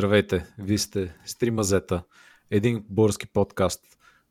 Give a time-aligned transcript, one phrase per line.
[0.00, 2.02] Здравейте, вие сте Стримазета,
[2.50, 3.80] един български подкаст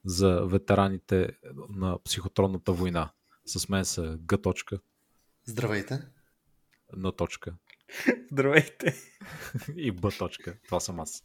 [0.05, 1.29] за ветераните
[1.69, 3.09] на психотронната война.
[3.45, 4.37] С мен са Г.
[4.37, 4.79] Точка,
[5.45, 5.99] Здравейте.
[6.97, 7.11] Н.
[7.11, 7.53] Точка
[8.31, 8.95] Здравейте.
[9.75, 10.11] и Б.
[10.19, 10.55] Точка.
[10.65, 11.23] Това съм аз.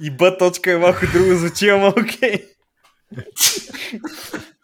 [0.00, 2.48] И Б точка е малко друго звучи, ама окей.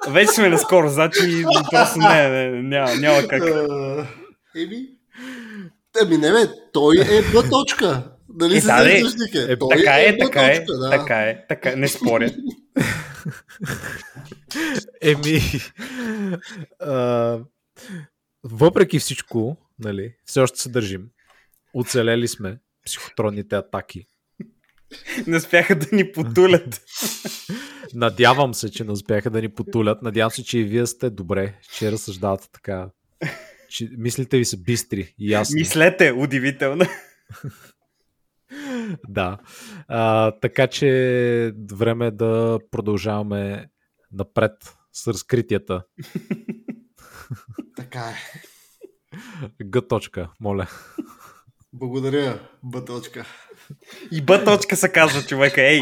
[0.08, 3.42] Вече сме наскоро, значи просто не, не, няма, няма как.
[4.56, 4.88] Еми,
[6.02, 8.17] еми не бе, той е Б точка.
[8.38, 9.52] Дали Е, се да?
[9.52, 10.90] Е, Той Така е, Б така е, да.
[10.90, 12.30] така е, така е, не споря.
[15.02, 15.40] Еми,
[16.80, 17.38] а,
[18.44, 21.08] въпреки всичко, нали, все още се държим.
[21.74, 24.06] Оцелели сме психотронните атаки.
[25.26, 26.80] Не успяха да ни потулят.
[27.94, 30.02] Надявам се, че не успяха да ни потулят.
[30.02, 32.90] Надявам се, че и вие сте добре, че разсъждавате така.
[33.68, 35.60] Че мислите ви са бистри и ясни.
[35.60, 36.84] Мислете, удивително.
[39.08, 39.38] Да.
[39.88, 43.70] А, така че време е да продължаваме
[44.12, 44.52] напред
[44.92, 45.82] с разкритията.
[47.76, 48.14] Така е.
[49.70, 49.88] Г.
[49.88, 50.66] Точка, моля.
[51.72, 53.26] Благодаря, Б точка.
[54.12, 55.80] И Б точка се казва човека, ей.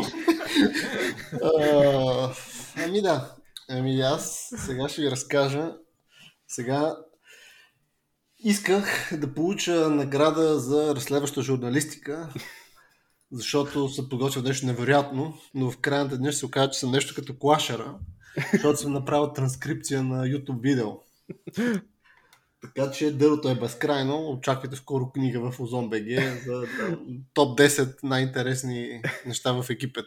[2.76, 3.34] Ами да.
[3.68, 5.72] Ами аз сега ще ви разкажа.
[6.48, 6.96] Сега
[8.48, 12.28] исках да получа награда за разследваща журналистика,
[13.32, 17.38] защото съм подготвил нещо невероятно, но в деня ще се окаже, че съм нещо като
[17.38, 17.98] клашера,
[18.52, 20.90] защото съм направил транскрипция на YouTube видео.
[22.62, 24.30] Така че дърото е безкрайно.
[24.30, 26.06] Очаквайте скоро книга в Озон БГ
[26.46, 26.64] за
[27.34, 30.06] топ 10 най-интересни неща в екипет.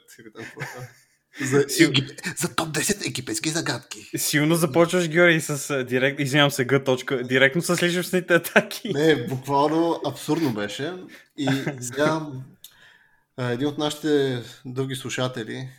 [1.42, 2.10] За, егип...
[2.38, 4.10] за топ 10 египетски загадки.
[4.18, 8.94] Силно започваш, Георги, с директ, извинявам се, Г точка, директно с личностните атаки.
[8.94, 10.94] Не, буквално абсурдно беше.
[11.38, 11.50] И
[11.82, 12.22] сега
[13.40, 15.70] един от нашите дълги слушатели,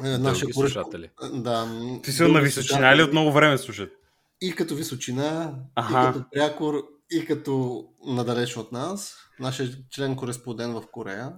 [0.00, 1.10] нашия Дълги слушатели.
[1.32, 1.68] Да,
[2.02, 3.92] Ти си на височина или от много време слушат?
[4.40, 5.92] И като височина, Аха.
[5.92, 9.16] и като прякор, и като надалеч от нас.
[9.40, 11.32] Нашия член кореспондент в Корея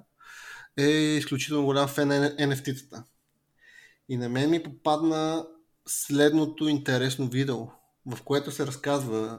[0.79, 3.03] е изключително голям фен на NFT-тата.
[4.09, 5.47] И на мен ми попадна
[5.89, 7.59] следното интересно видео,
[8.07, 9.39] в което се разказва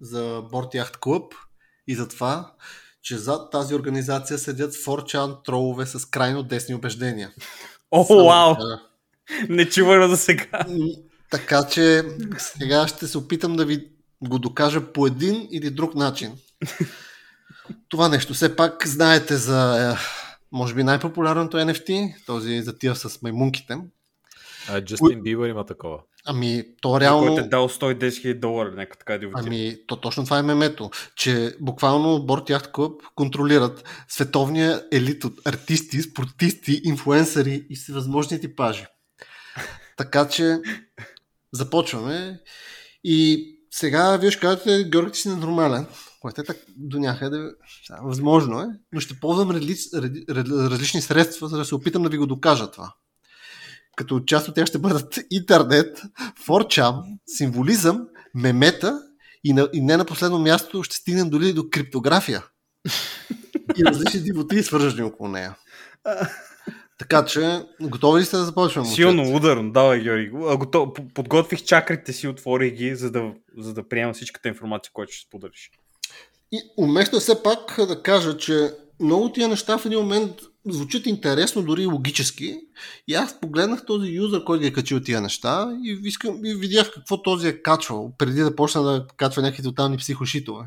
[0.00, 1.34] за Борт Яхт Клуб
[1.86, 2.52] и за това,
[3.02, 7.32] че зад тази организация седят 4chan тролове с крайно десни убеждения.
[7.90, 8.54] О, Само вау!
[8.54, 8.82] така.
[9.48, 10.64] Нечувано до сега.
[10.68, 10.86] М,
[11.30, 12.02] Така че
[12.38, 13.88] сега ще се опитам да ви
[14.22, 16.32] го докажа по един или друг начин.
[17.88, 18.34] Това нещо.
[18.34, 19.96] Все пак знаете за, е,
[20.52, 23.78] може би най-популярното NFT, този за тия с маймунките.
[24.68, 25.98] А, Джастин Бибър има такова.
[26.26, 27.26] Ами, то Реално...
[27.26, 30.42] Който е дал 110 000 долара, нека така да ви Ами, то точно това е
[30.42, 38.40] мемето, че буквално Борт Яхт Клуб контролират световния елит от артисти, спортисти, инфуенсъри и всевъзможни
[38.40, 38.86] типажи.
[39.96, 40.58] Така че
[41.52, 42.40] започваме
[43.04, 45.86] и сега вие ще кажете, Георги, ти си ненормален,
[46.20, 47.38] което е так, до някъде
[48.02, 49.76] възможно е, но ще ползвам разли,
[50.70, 52.94] различни средства, за да се опитам да ви го докажа това.
[53.96, 56.02] Като част от тях ще бъдат интернет,
[56.46, 59.00] 4chan, символизъм, мемета
[59.44, 62.44] и, на, и не на последно място ще стигнем дори до криптография.
[63.76, 65.54] И различни дивоти, свържени около нея.
[66.98, 68.88] Така че, готови ли сте да започваме?
[68.88, 70.30] Силно ударно, давай, Георги.
[70.30, 75.26] Готов, подготвих чакрите си, отворих ги, за да, за да приема всичката информация, която ще
[75.26, 75.70] споделиш.
[76.52, 80.32] И уместно е все пак да кажа, че много тия неща в един момент
[80.68, 82.60] звучат интересно, дори и логически.
[83.08, 86.92] И аз погледнах този юзър, който ги е качил тия неща и, искам, и видях
[86.94, 90.64] какво този е качвал, преди да почна да качва някакви тотални психошитове.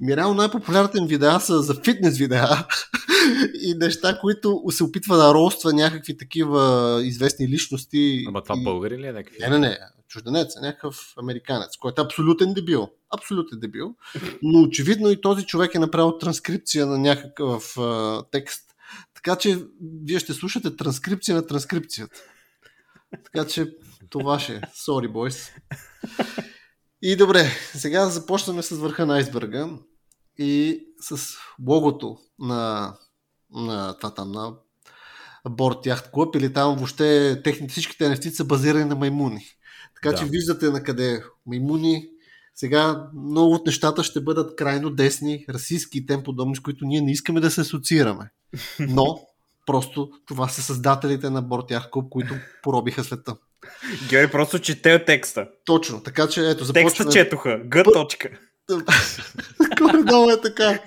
[0.00, 2.66] Ми реално най-популярните им видеа са за фитнес видеа
[3.62, 8.24] и неща, които се опитва да роства някакви такива известни личности.
[8.28, 8.64] Ама това и...
[8.64, 9.36] българи ли е някакви?
[9.40, 9.78] Не, не, не.
[10.08, 12.88] Чужденец е някакъв американец, който е абсолютен дебил.
[13.10, 13.94] Абсолютен дебил.
[14.42, 18.67] Но очевидно и този човек е направил транскрипция на някакъв а, текст.
[19.24, 19.66] Така че
[20.04, 22.20] вие ще слушате транскрипция на транскрипцията.
[23.24, 23.66] Така че
[24.10, 24.60] това ще е.
[24.60, 25.50] Sorry, boys.
[27.02, 29.68] И добре, сега започваме с върха на айсберга
[30.38, 31.34] и с
[31.66, 32.94] логото на,
[33.50, 34.52] на това там, на
[35.50, 39.44] Борт Яхт Клуб или там въобще техните всичките NFT са базирани на маймуни.
[39.94, 40.18] Така Да.
[40.18, 42.08] че виждате на къде маймуни.
[42.54, 47.00] Сега много от нещата ще бъдат крайно десни, расистски и тем подобни, с които ние
[47.00, 48.30] не искаме да се асоциираме.
[48.78, 49.20] Но
[49.66, 53.36] просто това са създателите на Борт Яхт Клуб, които поробиха света.
[54.08, 55.48] Георги просто чете текста.
[55.64, 57.10] Точно, така че ето Текста започваме.
[57.12, 57.60] четоха.
[57.70, 58.28] Г точка.
[59.78, 60.78] Горе-долу е така.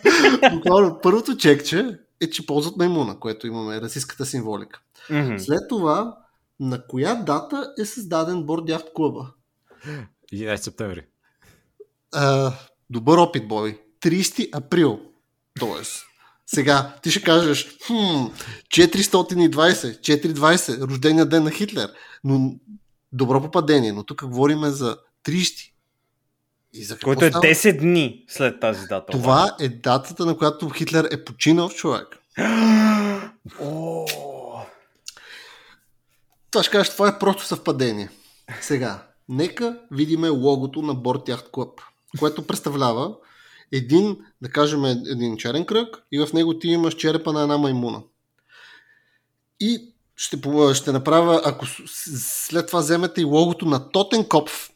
[0.54, 4.82] Буквално първото чекче е, че ползват маймуна, което имаме, расистската символика.
[5.10, 5.38] Мгм.
[5.38, 6.18] След това,
[6.60, 9.32] на коя дата е създаден Борд Яхт клуба?
[10.34, 11.06] 11 септември.
[12.14, 12.54] А,
[12.90, 13.82] добър опит, бой.
[14.02, 15.00] 30 април.
[15.60, 16.06] Тоест,
[16.56, 17.94] сега ти ще кажеш, хм,
[18.68, 21.90] 420, 420, рождения ден на Хитлер.
[22.24, 22.54] Но
[23.12, 25.72] добро попадение, но тук говорим за 30.
[26.74, 27.46] И за Който е става?
[27.46, 29.12] 10 дни след тази дата.
[29.12, 32.08] Това е датата, на която Хитлер е починал човек.
[36.52, 38.10] Това ще кажеш, това е просто съвпадение.
[38.62, 41.82] Сега, нека видиме логото на Борт Яхт Клъб,
[42.20, 43.16] което представлява
[43.72, 48.04] един, да кажем, един черен кръг и в него ти имаш черепа на една маймуна.
[49.60, 50.38] И ще,
[50.74, 54.72] ще направя, ако след това вземете и логото на Тотенкопф,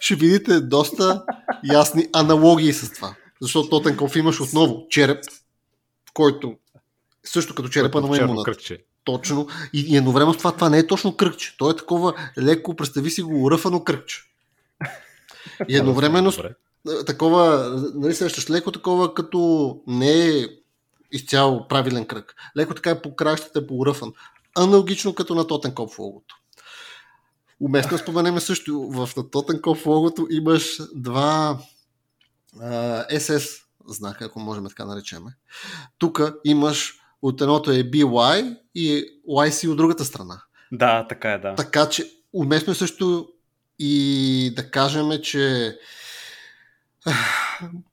[0.00, 1.24] ще видите доста
[1.72, 3.14] ясни аналогии с това.
[3.40, 5.24] Защото Тотенкопф имаш отново череп,
[6.14, 6.56] който
[7.24, 8.44] също като черепа на маймуната.
[9.04, 9.48] Точно.
[9.72, 11.56] И, и едновременно с това, това не е точно кръгче.
[11.58, 14.22] То е такова леко, представи си го, ръфано кръгче.
[15.68, 16.32] И едновременно
[17.06, 20.46] такова, нали сещаш, леко такова, като не е
[21.12, 22.34] изцяло правилен кръг.
[22.56, 24.12] Леко така е по краищата е по-ръфан.
[24.56, 26.36] Аналогично като на Тотенкоп в логото.
[27.60, 31.58] Уместно да споменеме също, в на Тотенкоп логото имаш два
[32.60, 35.30] а, SS знака, ако можем така наречеме.
[35.98, 40.42] Тук имаш от едното е BY и YC от другата страна.
[40.72, 41.54] да, така е, да.
[41.54, 43.28] Така че уместно е също
[43.78, 45.76] и да кажем, че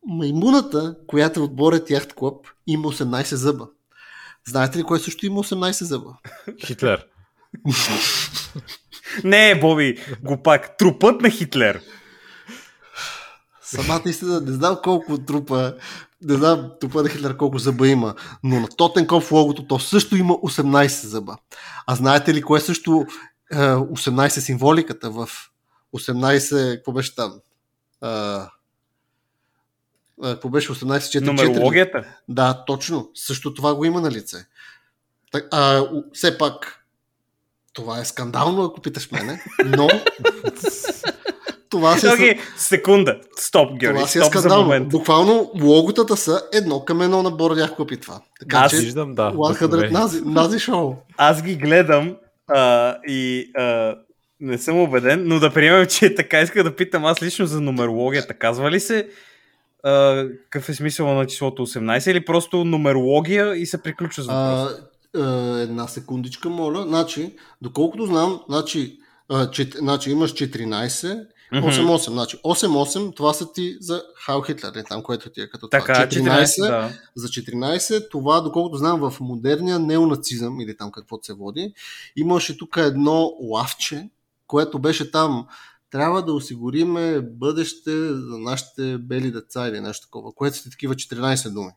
[0.08, 3.68] маймуната, която е от Борет Яхт Клуб, има 18 зъба.
[4.48, 6.18] Знаете ли кой също има 18 зъба?
[6.66, 7.06] Хитлер.
[9.24, 10.78] Не, Боби, го пак.
[10.78, 11.82] Трупът на Хитлер.
[13.62, 15.76] Самата истина, не знам колко трупа,
[16.22, 20.34] не знам трупа на Хитлер колко зъба има, но на Тотенкоф логото то също има
[20.34, 21.38] 18 зъба.
[21.88, 23.06] А знаете ли кое също
[23.52, 25.30] е, 18 символиката в
[25.96, 27.40] 18, какво беше там?
[30.24, 32.04] Какво беше 18 4 Нумерологията.
[32.28, 33.10] Да, точно.
[33.16, 34.38] Също това го има на лице.
[35.32, 35.84] Так, а,
[36.14, 36.86] все пак,
[37.74, 39.88] това е скандално, ако питаш мене, но
[41.70, 43.20] това се Окей, секунда.
[43.36, 43.98] Стоп, Георги.
[43.98, 44.86] това си е скандално.
[44.86, 48.22] Буквално логотата са едно към едно на Бордях купи това.
[48.40, 49.32] Така Аз че Виждам, да.
[49.32, 50.00] 100 вдъхновение.
[50.00, 50.96] нази, нази шоу.
[51.18, 52.16] Аз ги гледам
[52.48, 53.96] а, и а,
[54.40, 56.42] не съм убеден, но да приемем, че е така.
[56.42, 58.34] Иска да питам аз лично за нумерологията.
[58.34, 59.10] Казва ли се
[59.84, 64.80] какъв е смисъл на числото 18 или просто нумерология и се приключва с въпрос?
[65.16, 66.84] А, а, една секундичка, моля.
[66.88, 69.00] Значи, доколкото знам, значи,
[69.30, 71.68] а, чет, значи имаш 14, Мгм.
[71.68, 72.12] 8-8.
[72.12, 75.94] Значи 8-8, това са ти за Хайл Хитлер, не там, което ти е като Така,
[75.94, 76.08] това.
[76.08, 76.90] 14, да.
[77.16, 81.74] За 14, това, доколкото знам, в модерния неонацизъм, или там каквото се води,
[82.16, 84.10] имаше тук едно лавче,
[84.48, 85.48] което беше там.
[85.94, 91.54] Трябва да осигуриме бъдеще за нашите бели деца или нещо такова, което са такива 14
[91.54, 91.72] думи.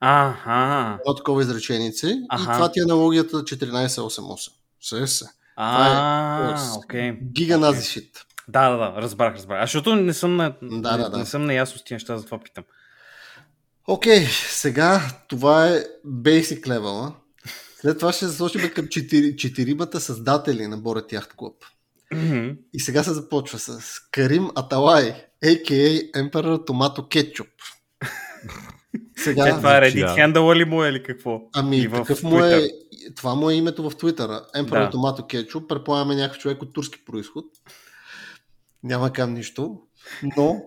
[0.00, 0.98] Аха.
[1.00, 2.52] Едно такова изреченице и Аха.
[2.52, 4.52] това ти е аналогията 14-8-8.
[4.80, 5.24] Се се.
[5.56, 7.12] А, Тоест, окей.
[7.12, 8.24] Гига нази шит.
[8.48, 9.62] Да, да, да, разбрах, разбрах.
[9.62, 11.18] А защото не съм на, Да, да, да.
[11.18, 12.64] не съм наясно с тия неща, затова питам.
[13.86, 17.14] Окей, сега това е basic level.
[17.80, 21.64] След това ще се сложим към четири, четиримата създатели на Борет Яхт Клуб.
[22.72, 25.14] И сега се започва с Карим Аталай,
[25.44, 26.12] a.k.a.
[26.12, 27.48] Emperor Tomato Ketchup.
[29.16, 30.14] Сега, Е, това е звучи, Reddit да.
[30.14, 31.40] хендъла ли му е или какво?
[31.54, 32.68] ами И такъв му е,
[33.16, 34.44] това му е името в Твитъра.
[34.56, 34.92] Emperor Да.
[34.98, 37.44] Tomato Ketchup, предполагаме някакъв човек от турски происход.
[38.82, 39.80] Няма кам нищо,
[40.36, 40.62] но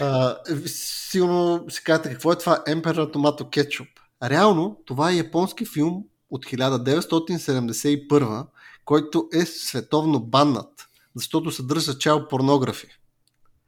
[0.00, 0.36] а,
[0.66, 3.88] сигурно си казвате какво е това Emperor Tomato Ketchup.
[4.22, 8.46] Реално, това е японски филм от 1971,
[8.84, 10.77] който е световно баннат,
[11.18, 12.86] защото съдържа чао порнографи.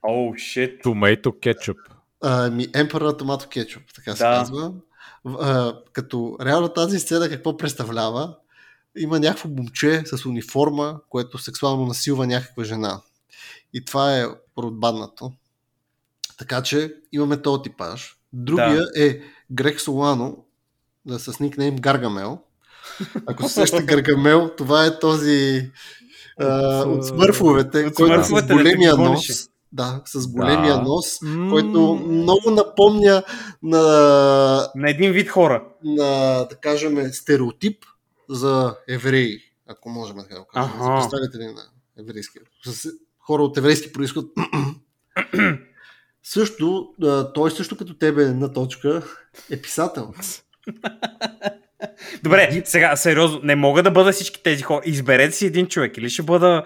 [0.08, 0.84] Оу, шит.
[0.84, 1.76] Tomato кетчуп.
[2.20, 4.30] Ами, Emperor Tomato Ketchup, така се Да.
[4.30, 4.72] казва.
[5.24, 8.36] В- А, като реално тази сцена какво представлява?
[8.98, 13.00] Има някакво момче с униформа, което сексуално насилва някаква жена.
[13.72, 15.32] И това е продбаднато.
[16.38, 18.16] Така че имаме този типаж.
[18.32, 19.20] Другия е
[19.52, 20.44] Грег Солано,
[21.04, 22.38] да, с никнейм Гаргамел.
[23.26, 25.70] Ако се сеща Гаргамел, това е този
[26.40, 29.26] а, От, смърфовете, от който е с големия нос.
[29.72, 30.82] Да, с големия Да.
[30.82, 31.18] нос,
[31.50, 33.22] който много напомня
[33.62, 33.80] на,
[34.74, 35.64] На един вид хора.
[35.84, 36.06] на
[36.50, 37.84] да кажем, стереотип
[38.28, 40.72] за евреи, ако можем да го кажем.
[40.78, 41.62] За представители на
[41.98, 42.38] еврейски.
[42.66, 44.26] С хора от еврейски происход.
[46.22, 46.88] също,
[47.34, 49.02] той също като тебе на точка
[49.50, 50.14] е писател.
[52.22, 54.80] Добре, сега, сериозно, не мога да бъда всички тези хора.
[54.84, 55.96] Изберете си един човек.
[55.96, 56.64] Или ще бъда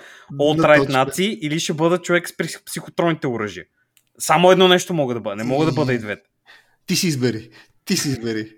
[0.79, 0.93] точка.
[0.93, 3.65] наци, или ще бъда човек с псих- психотронните оръжия.
[4.19, 5.37] Само едно нещо мога да бъда.
[5.37, 6.23] Не мога да бъда и двете.
[6.87, 7.51] Ти си избери.
[7.85, 8.53] Ти си избери.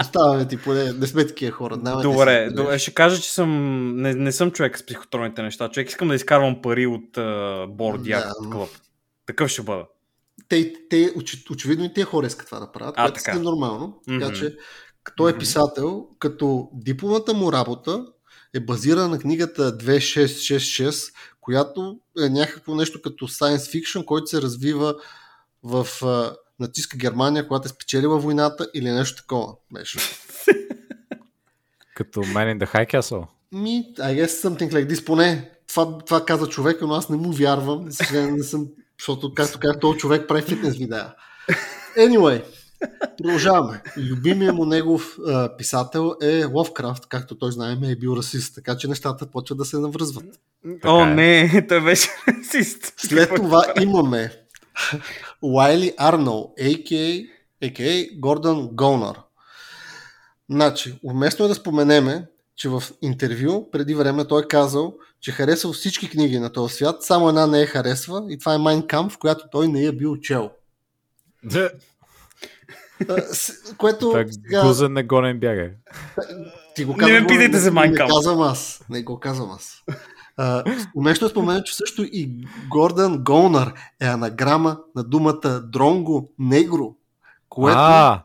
[0.00, 0.92] Оставаме ти поне.
[0.92, 1.76] Не сме такива хора.
[1.76, 3.50] Няма да Добре, добре, ще кажа, че съм,
[3.96, 5.68] не, не съм човек с психотронните неща.
[5.68, 8.04] Човек искам да изкарвам пари от uh, Board Да.
[8.10, 8.68] Yacht Club.
[9.26, 9.84] Такъв ще бъда.
[10.48, 14.00] те, те оч, очевидно и тези хора искат това да правят, А, което е нормално.
[14.08, 14.34] Така Мгм.
[14.34, 14.56] че,
[15.06, 18.06] като е писател, като дипломата му работа
[18.54, 24.94] е базирана на книгата 2666, която е някакво нещо като science fiction, който се развива
[25.62, 29.54] в а, нацистска Германия, когато е спечелила войната или нещо такова.
[29.72, 29.98] Беше.
[31.94, 33.26] Като Man in the High Castle.
[33.52, 35.04] Ми, I guess something like this.
[35.04, 37.92] Поне това, това каза човека, но аз не му вярвам.
[37.92, 38.66] Съжаление, не съм,
[38.98, 41.14] защото, както казах, този човек прави фитнес видеа.
[41.98, 42.44] Anyway,
[43.18, 43.82] продължаваме.
[43.96, 48.88] Любимият му негов а, писател е Ловкрафт, както той знаем е бил расист, така че
[48.88, 50.40] нещата почват да се навръзват.
[50.84, 51.06] О, е.
[51.06, 52.94] не, той беше расист.
[52.96, 54.32] След това имаме
[55.42, 57.28] Уайли Арнол, a.k.a.
[57.62, 58.20] a.k.a.
[58.20, 59.16] Гордън Голнар.
[60.50, 62.26] Значи, уместно е да споменеме,
[62.56, 67.02] че в интервю преди време той е казал, че харесал всички книги на този свят,
[67.02, 69.92] само една не е харесва и това е Майн Камп, в която той не е
[69.92, 70.50] бил чел.
[73.78, 75.70] Което Так сега, гузен не гонен бяга.
[76.74, 78.84] ти го Не казвам, ме питайте за Mein Не казвам аз.
[78.90, 79.82] Не го казвам аз.
[80.36, 80.64] А,
[80.96, 86.94] уместно е спомена, че също и Гордън Голнар е анаграма на думата дронго негро,
[87.48, 88.24] което А,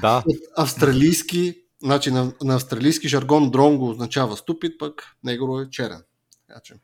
[0.00, 0.22] да.
[0.26, 6.02] от австралийски, значи на, на австралийски жаргон дронго означава ступид, пък негро е черен.
[6.48, 6.74] Така че,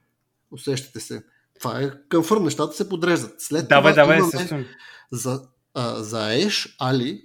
[0.51, 1.23] усещате се.
[1.61, 3.35] Това е къмфърм, нещата се подреждат.
[3.39, 4.67] След Давай, това давай, имаме
[5.13, 5.43] за,
[5.75, 7.25] а, за Еш Али,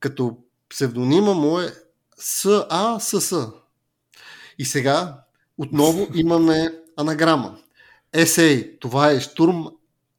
[0.00, 0.36] като
[0.68, 1.72] псевдонима му е
[2.18, 3.32] САСС.
[4.58, 5.24] И сега
[5.58, 7.58] отново имаме анаграма.
[8.26, 9.66] СА, това е Штурм,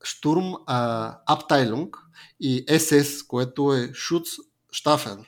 [0.04, 1.98] Штурм а, Аптайлунг
[2.40, 4.28] и СС, което е Шуц
[4.72, 5.26] Штафен,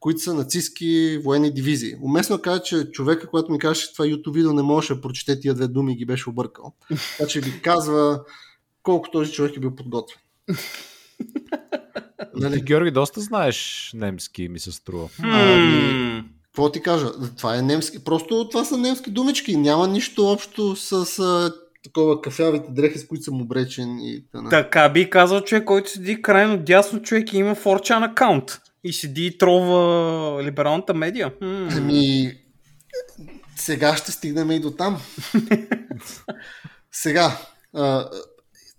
[0.00, 1.96] които са нацистски военни дивизии.
[2.02, 4.94] Уместно е да кажа, че човека, който ми каже, че това YouTube видео не можеше
[4.94, 6.74] да прочете тия две думи ги беше объркал.
[7.18, 8.24] Така че ви казва
[8.82, 10.18] колко този човек е бил подготвен.
[12.34, 12.60] Нали?
[12.60, 15.08] Георги, доста знаеш немски, ми се струва.
[15.18, 17.06] М, Какво ти кажа?
[17.36, 18.04] Това е немски.
[18.04, 19.56] Просто това са немски думички.
[19.56, 21.52] Няма нищо общо с а,
[21.84, 24.48] такова кафявите дрехи, с които съм обречен и т.н.
[24.50, 28.60] Така би казал човек, който седи крайно дясно човек и има форчан акаунт.
[28.84, 31.32] И седи и тролва либералната медия.
[31.40, 32.32] Ами,
[33.56, 35.00] сега ще стигнем и до там.
[36.92, 37.38] сега,
[37.74, 38.08] а,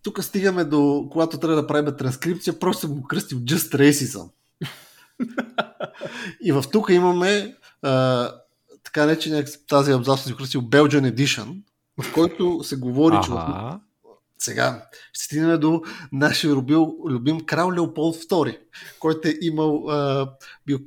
[0.03, 4.29] тук стигаме до, когато трябва да правим транскрипция, просто съм го кръстил Just Racism.
[6.41, 8.31] и в тук имаме а,
[8.83, 11.61] така наречен тази абзац съм кръстил Belgian Edition,
[12.01, 13.79] в който се говори, че в Ага.
[14.37, 18.57] сега ще стигнем до нашия любил, любим крал Леополд II,
[18.99, 20.29] който е имал а,
[20.65, 20.79] бил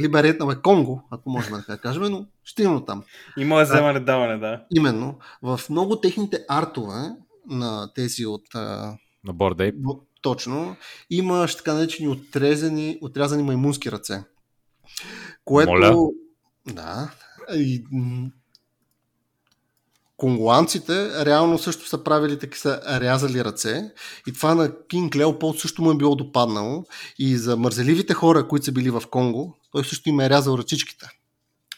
[0.00, 3.02] либерет на Конго, ако можем да кажем, но ще имам там.
[3.38, 4.64] Има вземане даване, да.
[4.76, 7.10] Именно, в много техните артове
[7.48, 9.72] на тези от На Бордей.
[9.72, 10.76] б- точно,
[11.10, 14.24] имаш така наречени отрезани, отрязани маймунски ръце.
[15.44, 15.70] Което...
[15.70, 16.08] Моля?
[16.66, 17.10] Да.
[17.54, 17.84] И,
[20.16, 23.92] конгуанците реално също са правили така, са рязали ръце
[24.26, 26.84] и това на Кинг Леополд също му е било допаднало
[27.18, 31.06] и за мързеливите хора, които са били в Конго, той също им е рязал ръчичките.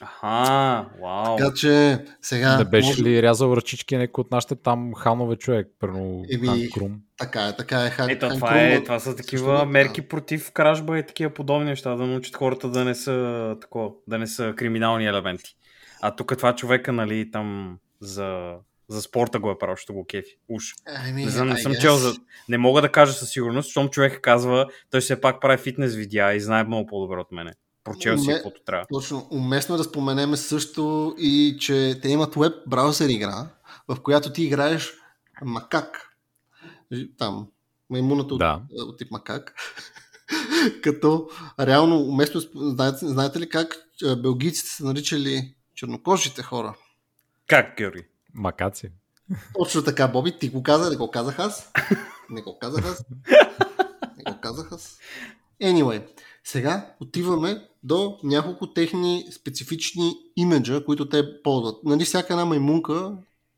[0.01, 1.37] Аха, вау.
[1.37, 2.59] Така че сега...
[2.59, 5.69] Не беше може- ли рязал ръчички някой от нашите там ханове човек?
[5.79, 7.01] Първо Еми, Хан Крум.
[7.19, 7.91] Така е, така е.
[7.91, 9.71] Хан, Ето, Хан това, Крум, е, това са също такива така.
[9.71, 14.19] мерки против кражба и такива подобни неща, да научат хората да не са такова, да
[14.19, 15.57] не са криминални елементи.
[16.01, 18.53] А тук това човека, нали, там за,
[18.89, 20.37] за спорта го е правил, ще го кефи.
[20.49, 20.65] Уж.
[20.87, 22.15] Ами, Не, знам, не I съм чел за...
[22.49, 26.33] Не мога да кажа със сигурност, защото човек казва, той все пак прави фитнес видеа
[26.35, 27.53] и знае много по-добре от мене.
[27.85, 28.87] Прочел си Ме- каквото трябва.
[28.93, 29.29] Точно.
[29.31, 33.47] Уместно е да споменеме също и, че те имат веб браузър игра,
[33.89, 34.93] в която ти играеш
[35.45, 36.07] макак.
[37.19, 37.49] Там,
[37.91, 38.63] маймуната от, Да.
[38.73, 39.55] от тип макак.
[40.83, 41.29] Като
[41.61, 46.75] реално, уместно, е знаете, знаете ли как а, белгийците са наричали чернокожите хора?
[47.47, 48.05] Как, Георги?
[48.35, 48.91] Макаци.
[49.59, 51.73] Точно така, Боби, ти го каза, не го казах аз.
[52.31, 53.05] Не го казах аз.
[54.17, 54.99] Не го казах аз.
[55.63, 56.07] Anyway,
[56.45, 61.85] сега отиваме до няколко техни специфични имиджа, които те ползват.
[61.85, 63.13] Нали, всяка една маймунка,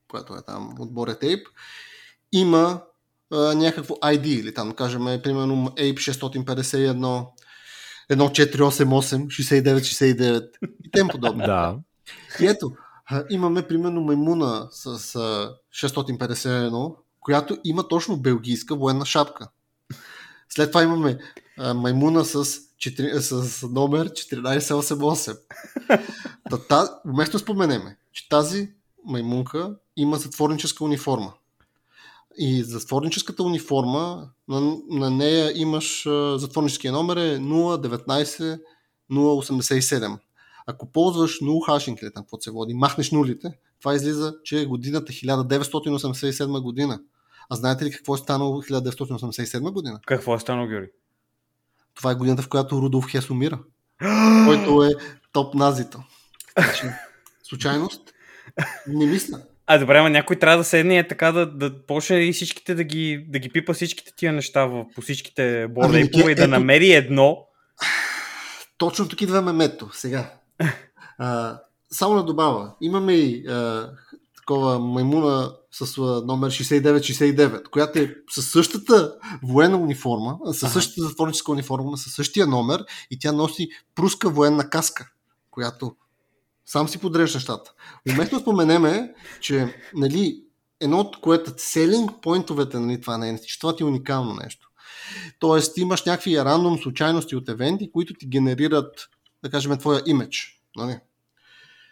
[0.09, 1.47] която е там от Боре Тейп,
[2.33, 2.83] има
[3.33, 7.27] а, някакво ID или там, кажем, примерно Ape 651,
[8.11, 10.51] 1488, 6969
[10.85, 11.47] и тем подобно.
[11.47, 11.79] Да.
[12.41, 12.73] И ето,
[13.31, 14.87] имаме примерно маймуна с
[15.17, 19.49] а, 651, която има точно белгийска военна шапка.
[20.49, 21.19] След това имаме
[21.59, 25.39] а, маймуна с, 4, с номер 1488.
[26.51, 28.73] Та, та, вместо споменеме, че тази
[29.05, 31.33] маймунка има затворническа униформа.
[32.39, 36.03] И затворническата униформа, на, на нея имаш
[36.37, 38.61] затворническия номер е 019
[39.13, 40.19] 087.
[40.67, 44.67] Ако ползваш 0 хашинг, или там какво се води, махнеш нулите, това излиза, че е
[44.67, 47.01] годината 1987 година.
[47.51, 50.01] А знаете ли какво е станало 1987 година?
[50.07, 50.91] Какво е станало, Георги?
[51.95, 53.59] Това е годината, в която Рудолф Хес умира,
[54.47, 54.91] който е
[55.33, 55.55] топ.
[55.55, 56.87] Значи,
[57.43, 58.01] случайност?
[58.87, 59.41] Не мисля.
[59.67, 62.85] А, добре, ама някой трябва да седне е така да, да почне и всичките да
[62.85, 66.51] ги, да ги пипа всичките тия неща в, по всичките бордейпове Ами, и да ето-
[66.51, 67.47] намери едно.
[68.79, 69.91] Точно тук идва мемето.
[69.93, 70.33] Сега.
[71.19, 72.75] А, само да добавя.
[72.81, 73.91] Имаме и а,
[74.43, 75.97] такова маймуна с
[76.27, 82.85] номер 6969, която е със същата военна униформа, със същата затворническа униформа, със същия номер
[83.11, 85.11] и тя носи пруска военна каска,
[85.51, 85.97] която
[86.67, 87.73] сам си подрежда нещата.
[88.13, 90.45] Уместно споменеме, че нали,
[90.81, 94.69] едно от което селинг поинтовете нали, това не е, че това ти е уникално нещо.
[95.39, 99.09] Тоест, ти имаш някакви рандом случайности от евенти, които ти генерират,
[99.43, 100.63] да кажем, твоя имидж.
[100.77, 100.99] Нали?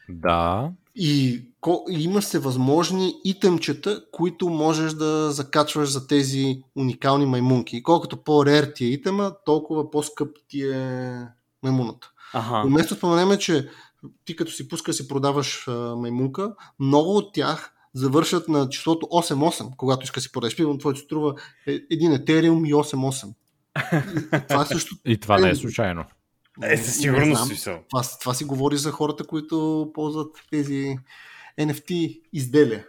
[0.09, 0.71] Да.
[0.95, 7.77] И, ко, и имаш се възможни итемчета, които можеш да закачваш за тези уникални маймунки.
[7.77, 11.27] И колкото по-рер ти е итема, толкова по-скъп ти е
[11.63, 12.11] маймуната.
[12.33, 12.67] Ага.
[12.67, 13.69] Уместо споменеме, че
[14.25, 19.77] ти като си пускаш си продаваш а, маймунка, много от тях завършат на числото 8-8,
[19.77, 20.57] когато искаш да си продадеш.
[20.57, 21.35] Примерно, твоето струва
[21.67, 23.35] е- един етериум и 8-8.
[24.45, 26.05] И това също И това не е случайно.
[26.63, 27.65] Е, със сигурност.
[27.65, 30.97] Това, това си говори за хората, които ползват тези
[31.59, 32.87] NFT изделия.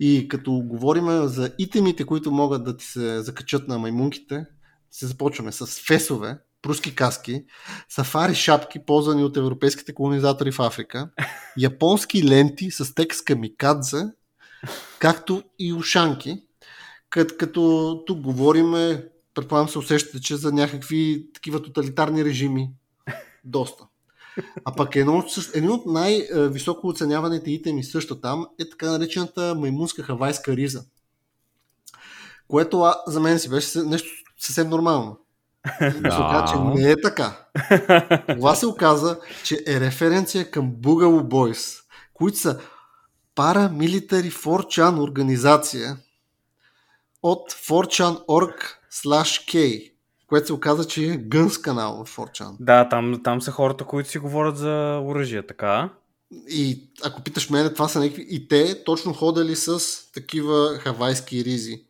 [0.00, 4.46] И като говорим за итемите, които могат да ти се закачат на маймунките,
[4.90, 7.44] се започваме с фесове, пруски каски,
[7.88, 11.10] сафари шапки, ползвани от европейските колонизатори в Африка,
[11.58, 14.04] японски ленти с текст камикадзе,
[14.98, 16.42] както и ушанки,
[17.10, 19.04] като, като тук говориме,
[19.40, 22.70] предполагам се усещате, че за някакви такива тоталитарни режими
[23.44, 23.84] доста.
[24.64, 25.24] А пък едно,
[25.54, 30.84] един от най-високо оценяваните итеми също там е така наречената маймунска хавайска риза.
[32.48, 35.18] Което а, за мен си беше нещо съвсем нормално.
[35.80, 37.46] Но се оказа, че не е така.
[38.28, 41.80] Това се оказа, че е референция към Boogaloo Boys,
[42.14, 42.60] които са
[43.34, 45.96] парамилитари 4chan организация
[47.22, 49.84] от 4chan.org slash K,
[50.26, 52.56] което се оказа, че е гънс канал в 4chan.
[52.60, 55.90] Да, там, там са хората, които си говорят за оръжие, така.
[56.48, 58.26] И ако питаш мене, това са някакви...
[58.30, 59.80] И те точно ходили с
[60.12, 61.84] такива хавайски ризи.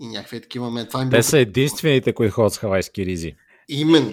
[0.00, 0.86] И някакви такива мен.
[0.86, 1.10] Това им.
[1.10, 3.36] Те са единствените, които ходят с хавайски ризи.
[3.68, 4.12] Именно.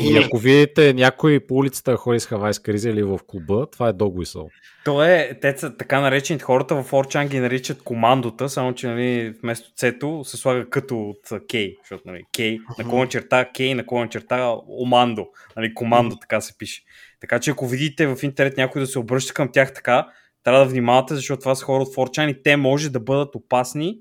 [0.00, 3.88] И ако видите някой по улицата да ходи с хавайска риза или в клуба, това
[3.88, 4.48] е Whistle.
[4.84, 9.34] То е, те са така наречените хората в Орчан ги наричат командота, само че нали,
[9.42, 14.56] вместо цето се слага като от Кей, защото нали, Кей, наклона черта, Кей, наклона черта,
[14.68, 15.26] Омандо,
[15.56, 16.82] нали, командо, така се пише.
[17.20, 20.06] Така че ако видите в интернет някой да се обръща към тях така,
[20.44, 23.98] трябва да внимавате, защото това са хора от Форчан и те може да бъдат опасни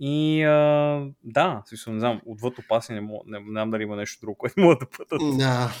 [0.00, 3.96] и а, да, смисъл, не знам, отвъд опасни не, мога, не, не знам дали има
[3.96, 5.38] нещо друго, което могат да бъдат.
[5.38, 5.72] Да.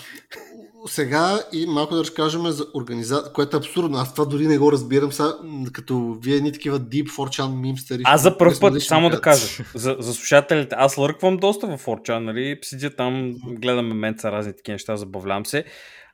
[0.86, 3.98] Сега и малко да разкажем за организация, което е абсурдно.
[3.98, 5.38] Аз това дори не го разбирам, са,
[5.72, 8.02] като вие ни такива deep 4chan мимстери.
[8.04, 12.24] Аз за първ път, само да кажа, за, за слушателите, аз лърквам доста в Орчан,
[12.24, 15.64] нали, седя там, гледаме менца, разни такива неща, забавлявам се.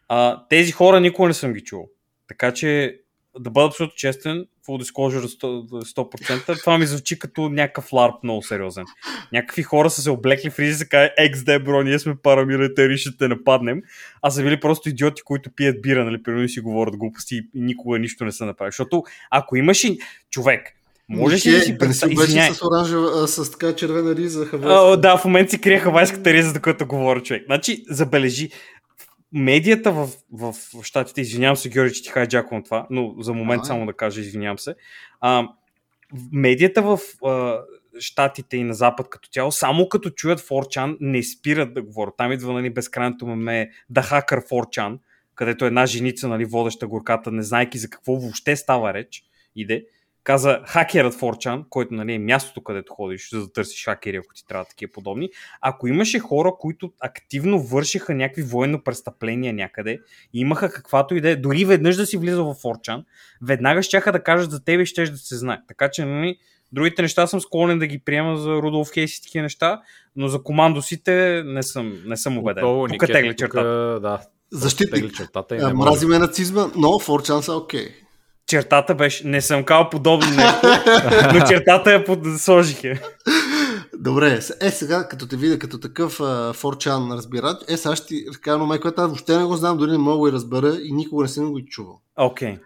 [0.09, 1.88] А, тези хора никога не съм ги чувал.
[2.29, 3.01] Така че,
[3.38, 8.42] да бъда абсолютно честен, full disclosure 100%, 100%, това ми звучи като някакъв ларп много
[8.42, 8.85] сериозен.
[9.33, 13.16] Някакви хора са се облекли в ризи са казали, XD, бро, ние сме парамилитари, ще
[13.16, 13.83] те нападнем.
[14.22, 17.98] А са били просто идиоти, които пият бира, нали, примерно си говорят глупости и никога
[17.98, 18.72] нищо не са направили.
[18.72, 19.98] Защото ако имаш и
[20.31, 20.74] човек,
[21.09, 22.18] Можеш ли да си представиш?
[22.53, 24.92] с оранжева, с така червена риза, хавайска.
[24.92, 27.42] А, да, в момента си крия хавайската риза, за която говоря човек.
[27.46, 28.50] Значи, забележи,
[29.35, 33.62] медията в, в, в щатите, извинявам се, Георги, че ти хайджаквам това, но за момент
[33.62, 33.64] А.
[33.64, 34.75] само да кажа, извинявам се.
[35.20, 35.49] А,
[36.33, 37.61] медията в а,
[37.99, 42.14] щатите и на запад като цяло, само като чуят 4chan, не спират да говорят.
[42.18, 44.99] Там идва нали, безкрайното меме The Hacker 4chan,
[45.35, 49.23] където една женица, нали, водеща горката, не знайки за какво въобще става реч,
[49.57, 49.85] иде,
[50.25, 54.47] каза хакерът 4chan, който нали, е мястото, където ходиш, за да търсиш хакери, ако ти
[54.47, 55.31] трябва такива подобни.
[55.61, 60.01] Ако имаше хора, които активно вършиха някакви военно престъпления някъде
[60.35, 63.05] и имаха каквато идея, дори веднъж да си влизал в 4chan,
[63.43, 65.59] веднага щяха да кажат за тебе и ще да се знае.
[65.69, 66.39] Така че, нали,
[66.73, 69.81] Другите неща съм склонен да ги приема за Рудолф Хейс и такива неща,
[70.17, 72.65] но за командосите не съм, не съм убеден.
[72.65, 73.95] Отново, Тук Никета, тегли чертата.
[73.95, 74.95] тук, Да, Защитник.
[74.95, 75.91] тегли чертата и А, не може.
[75.91, 78.04] Мразиме нацизма, но 4chan са окей.
[78.47, 80.69] Чертата беше, не съм казал подобно нещо,
[81.35, 82.19] но чертата я под...
[82.39, 83.01] сложих я.
[83.99, 88.25] Добре, е сега, като те видя като такъв а, 4chan разбирач, е сега ще ти
[88.29, 91.23] разкажа едно което аз въобще не го знам, дори не мога да разбера и никога
[91.23, 92.01] не съм го и чувал.
[92.17, 92.59] Окей.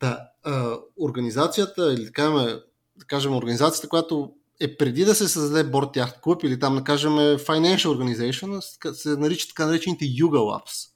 [0.00, 2.58] Да, а, организацията, или кажем,
[2.96, 6.84] да кажем организацията, която е преди да се създаде Board Yacht Club или там да
[6.84, 8.60] кажем Financial Organization,
[8.92, 10.88] се нарича така наречените Yuga Labs.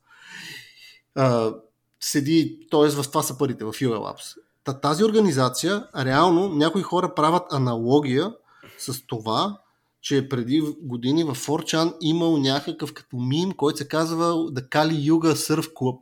[1.15, 1.53] А,
[2.03, 2.89] седи, т.е.
[2.89, 4.37] в това са парите, в Yuga Labs.
[4.65, 8.35] Та, тази организация, реално, някои хора правят аналогия
[8.79, 9.59] с това,
[10.01, 15.33] че преди години в 4chan имал някакъв като мим, който се казва The Kali Yuga
[15.33, 15.99] Surf Club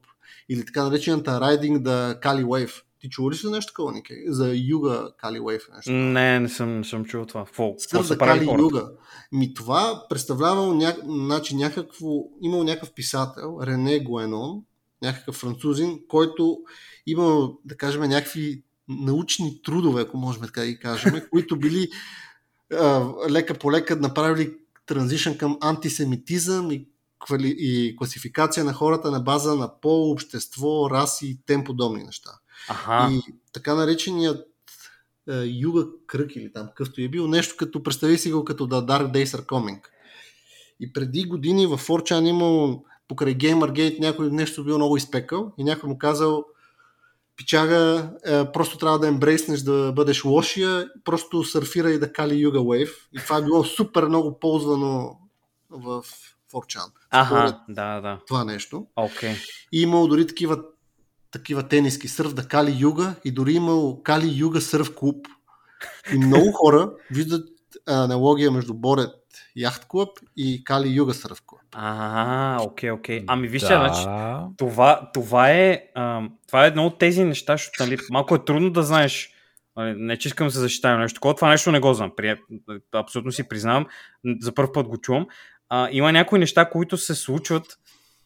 [0.49, 2.83] или така наречената Riding the Kali Wave.
[3.01, 4.15] Ти чува ли си нещо такова, Нике?
[4.27, 5.93] За Юга Кали Wave нещо?
[5.93, 7.45] Не, не съм, не съм чул това.
[7.45, 8.61] Какво, какво правили Кали?
[8.61, 8.91] Юга.
[9.33, 10.97] Ми това представлявал ня...
[11.05, 12.09] значи, някакво...
[12.43, 14.63] Имал някакъв писател, Рене Гуенон,
[15.03, 16.59] някакъв французин, който
[17.07, 21.89] имал, да кажем, някакви научни трудове, ако можем така да ги кажем, които били
[22.73, 24.55] а, лека по лека направили
[24.87, 26.87] транзишън към антисемитизъм и,
[27.19, 27.55] квали...
[27.59, 32.31] и класификация на хората на база на пол, общество, раси и тем подобни неща.
[32.69, 33.09] Аха.
[33.13, 33.21] И
[33.53, 34.47] така нареченият
[35.29, 38.87] е, Юга кръг или там къвто е бил, нещо като, представи си го като The
[38.87, 39.81] Dark Days Are Coming.
[40.81, 45.89] И преди години в 4chan имал покрай Gamergate някой нещо бил много изпекал и някой
[45.89, 46.45] му казал
[47.37, 52.95] пичага, е, просто трябва да ембрейснеш да бъдеш лошия, просто сърфирай да кали Юга Wave.
[53.13, 55.19] И това е било супер много ползвано
[55.71, 56.05] в
[56.53, 56.87] 4chan.
[56.87, 58.19] Според Аха, да, да.
[58.27, 58.87] това нещо.
[58.97, 59.35] Окей.
[59.73, 60.63] И имал дори такива,
[61.31, 65.27] такива тениски, сърф да Кали Юга и дори имал Кали Юга сърф клуб.
[66.15, 67.49] И много хора виждат
[67.87, 69.15] аналогия между Борет
[69.57, 71.60] яхт клуб и Кали Юга сърф клуб.
[71.73, 73.25] А, окей, окей.
[73.27, 73.79] Ами вижте, да.
[73.79, 74.03] значи,
[74.59, 78.71] това, това, е, а, това е едно от тези неща, защото нали, малко е трудно
[78.71, 79.31] да знаеш.
[79.77, 81.35] нали, Не, че искам да се защитавам нещо такова.
[81.35, 82.13] Това нещо не го знам.
[82.17, 82.37] При,
[82.93, 83.87] абсолютно си признавам.
[84.41, 85.27] За първ път го чувам.
[85.69, 87.79] А, има някои неща, които се случват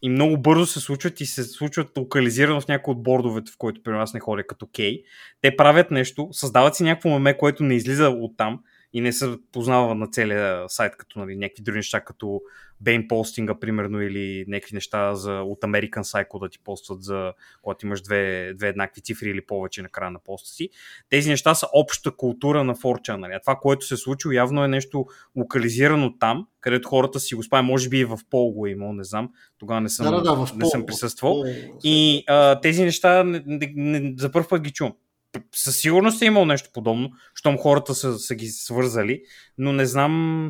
[0.02, 3.83] и много бързо се случват и се случват локализирано в някои от бордовете, в който
[3.83, 5.02] при нас не ходя като Кей.
[5.40, 8.61] Те правят нещо, създават си някакво меме, което не излиза от там
[8.94, 12.40] и не се познава на целия сайт, като нали, някакви други неща, като
[12.80, 17.87] бейн постинга, примерно, или някакви неща за, от American Psycho да ти постват за когато
[17.87, 20.68] имаш две, две еднакви цифри или повече на края на поста си.
[21.11, 23.16] Тези неща са обща култура на 4chan.
[23.16, 23.33] Нали?
[23.33, 27.42] А това, което се е случило, явно е нещо локализирано там, където хората си го
[27.42, 27.66] спаят.
[27.66, 29.30] Може би и в Пол го е имал, не знам.
[29.59, 31.33] Тогава не съм, Да, да, да, в не пол- съм в присъствал.
[31.35, 34.92] пол- И а, тези неща не, не, не, за първ път ги чувам.
[35.55, 39.23] Със сигурност е имал нещо подобно, щом хората са, са ги свързали,
[39.59, 40.44] но не знам,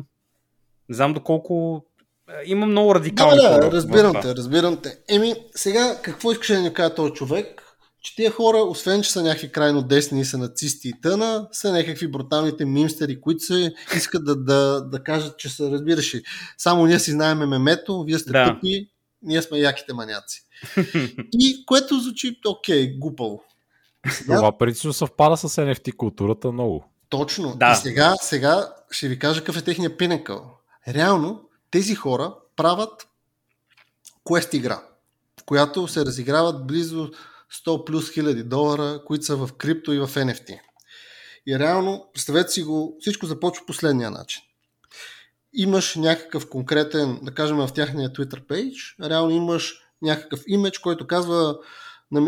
[0.89, 1.85] не знам доколко
[2.29, 4.97] е, има много радикални Да, да, разбирам те, разбирам те.
[5.09, 7.61] Еми, сега какво искаш да ни кажа този човек?
[8.01, 11.71] Че тия хора, освен че са някакви крайно десни и са нацисти и тъна, са
[11.71, 16.15] някакви бруталните мимстери, които се искат да, да, да кажат, че са, разбираш
[16.57, 18.45] само ние си знаем мемето, вие сте Да.
[18.45, 18.89] тъпи,
[19.21, 20.41] ние сме яките маняци.
[21.33, 23.43] И което звучи, окей, глупаво.
[24.25, 26.85] Това принципно съвпада с NFT културата много.
[27.09, 27.55] Точно.
[27.55, 27.71] Да.
[27.71, 30.51] И сега, сега ще ви кажа какъв е техния пинекъл.
[30.87, 31.41] Реално,
[31.71, 33.07] тези хора правят
[34.27, 34.81] квест игра,
[35.41, 37.11] в която се разиграват близо
[37.65, 40.59] 100 плюс хиляди долара, които са в крипто и в NFT.
[41.47, 44.41] И реално, представете си го, всичко започва последния начин.
[45.53, 51.35] Имаш някакъв конкретен, да кажем в тяхния Twitter пейдж, реално имаш някакъв имидж, който казва
[51.43, 51.57] «Нам-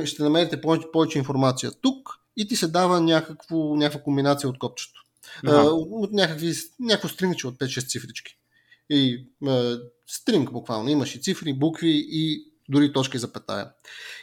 [0.05, 5.01] ще намерите повече, повече информация тук и ти се дава някакво, някаква комбинация от копчето.
[5.45, 5.55] Аха.
[5.55, 8.37] А, от някакви, някакво стринче от 5-6 цифрички.
[8.89, 10.89] И а, стринг буквално.
[10.89, 13.71] Имаш и цифри, букви и дори точки за петая.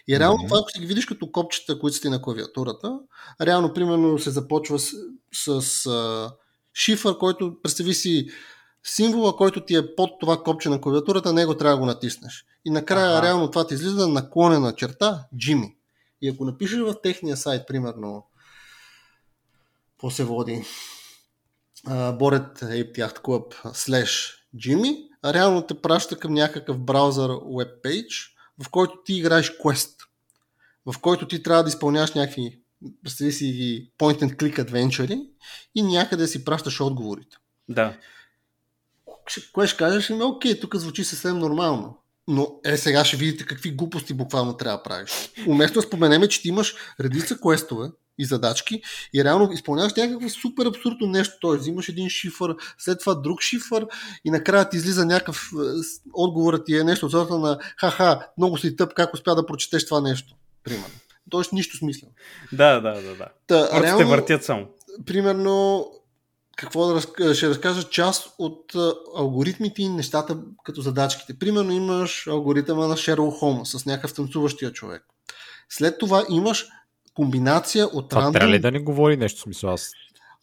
[0.09, 2.99] И реално това, ако си ги видиш като копчета, които сте на клавиатурата,
[3.41, 4.93] реално примерно се започва с,
[5.33, 6.33] с а,
[6.75, 8.29] шифър, който представи си
[8.85, 12.45] символа, който ти е под това копче на клавиатурата, него трябва да го натиснеш.
[12.65, 13.27] И накрая Аха.
[13.27, 15.75] реално това ти излиза наклонена черта Jimmy.
[16.23, 18.27] И ако напишеш в техния сайт, примерно,
[19.91, 20.65] какво се води,
[22.13, 29.03] Борет Ape Club slash Jimmy, реално те праща към някакъв браузър веб пейдж, в който
[29.05, 30.01] ти играеш квест,
[30.87, 32.61] в който ти трябва да изпълняваш някакви
[33.03, 35.29] представи си point and click adventure
[35.75, 37.37] и някъде си пращаш отговорите.
[37.69, 37.99] Да.
[39.53, 40.11] Кое ще кажеш?
[40.11, 41.99] Ами, окей, тук звучи съвсем нормално.
[42.29, 45.11] Но е, сега ще видите какви глупости буквално трябва да правиш.
[45.47, 48.83] Уместно да споменеме, че ти имаш редица квестове и задачки
[49.15, 51.35] и реално изпълняваш някакво супер абсурдно нещо.
[51.43, 51.59] Т.е.
[51.59, 53.87] взимаш един шифър, след това друг шифър
[54.25, 55.57] и накрая ти излиза някакъв е,
[56.13, 59.87] отговорът ти е нещо от сорта на ха-ха, много си тъп, как успя да прочетеш
[59.87, 60.35] това нещо.
[60.65, 60.95] Примерно.
[61.31, 62.13] Тоест нищо смислено.
[62.53, 63.29] Да, да, да, да.
[63.47, 64.67] Та, Просто те въртят само.
[65.07, 65.87] примерно,
[66.57, 67.21] какво да разк...
[67.35, 68.73] ще разкажа част от
[69.17, 71.39] алгоритмите и нещата като задачките.
[71.39, 75.03] Примерно имаш алгоритъма на Шерлок Холмс с някакъв танцуващия човек.
[75.69, 76.67] След това имаш
[77.15, 78.33] комбинация от рандом...
[78.33, 79.41] трябва ли да не говори нещо?
[79.41, 79.91] Смисъл, аз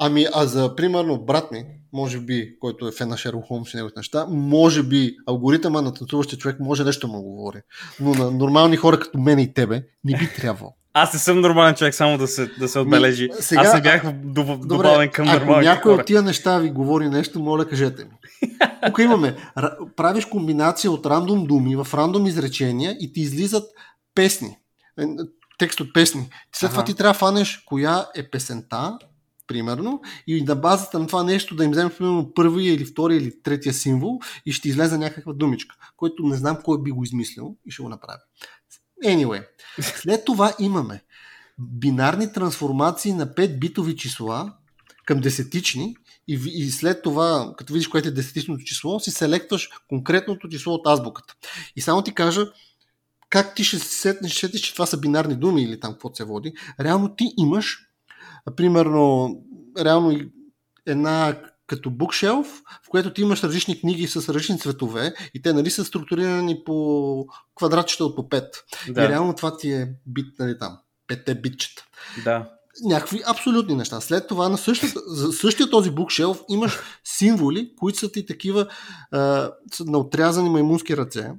[0.03, 3.77] Ами, а за, примерно, брат ми, може би, който е фен на Шерлок Холмс и
[3.77, 7.61] неговите неща, може би алгоритъма на танцуващия човек може нещо му говори.
[7.99, 10.73] Но на нормални хора като мен и тебе не би трябвало.
[10.93, 13.23] Аз не съм нормален човек, само да се, да се отбележи.
[13.25, 16.01] Ми, сега- Аз не бях доб- добавен към ако нормалните някой хора.
[16.01, 18.11] от тия неща ви говори нещо, моля кажете ми.
[18.85, 23.63] Тук имаме, ра- правиш комбинация от рандом думи в рандом изречения и ти излизат
[24.15, 24.57] песни.
[24.99, 25.05] Е,
[25.57, 26.29] Текст от песни.
[26.55, 28.97] След това ти трябва да фанеш коя е песента,
[29.47, 33.41] примерно, и на базата на това нещо да им вземеш примерно първия или втория или
[33.43, 37.71] третия символ и ще излезе някаква думичка, който не знам кой би го измислил и
[37.71, 38.19] ще го направи.
[39.05, 39.43] Anyway,
[39.79, 41.03] след това имаме
[41.59, 44.53] бинарни трансформации на 5 битови числа
[45.05, 45.95] към десетични
[46.27, 50.87] и, и след това, като видиш което е десетичното число, си селектваш конкретното число от
[50.87, 51.35] азбуката.
[51.75, 52.45] И само ти кажа,
[53.29, 56.23] как ти ще се сетнеш, сетиш, че това са бинарни думи или там какво се
[56.23, 56.53] води.
[56.79, 57.79] Реално ти имаш,
[58.55, 59.35] примерно,
[59.79, 60.19] реално
[60.85, 62.47] една като букшелф,
[62.85, 67.25] в което ти имаш различни книги с различни цветове и те нали са структурирани по
[67.55, 68.51] квадратчета от по 5.
[68.89, 69.03] Да.
[69.03, 71.85] И реално това ти е бит, нали там, петте битчета
[72.23, 72.49] да.
[72.83, 74.01] някакви абсолютни неща.
[74.01, 78.67] След това на същата, за същия този букшелф имаш символи, които са ти такива
[79.11, 81.31] а, на отрязани маймунски ръце,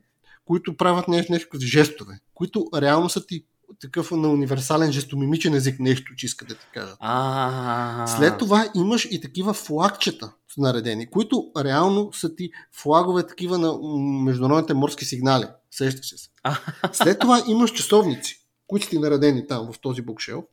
[0.44, 1.08] които правят
[1.48, 3.44] като жестове, които реално са ти
[3.80, 6.98] такъв на универсален жестомимичен език, нещо, че иска да ти кажат.
[8.10, 13.78] След това имаш и такива флагчета наредени, които реално са ти флагове такива на
[14.24, 15.46] международните морски сигнали.
[15.70, 16.28] Сещаш се.
[16.92, 20.44] След това имаш часовници, които са ти наредени там в този букшел.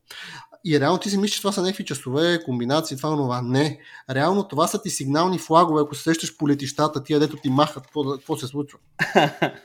[0.66, 3.42] И реално ти си мислиш, че това са някакви часове, комбинации, това, това.
[3.42, 3.80] Не.
[4.10, 7.84] Реално това са ти сигнални флагове, ако се сещаш по летищата, тия дето ти махат,
[7.84, 8.80] какво, какво се случва.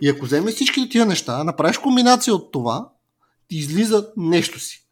[0.00, 2.88] И ако вземеш всички тия неща, направиш комбинация от това,
[3.48, 4.86] ти излиза нещо си.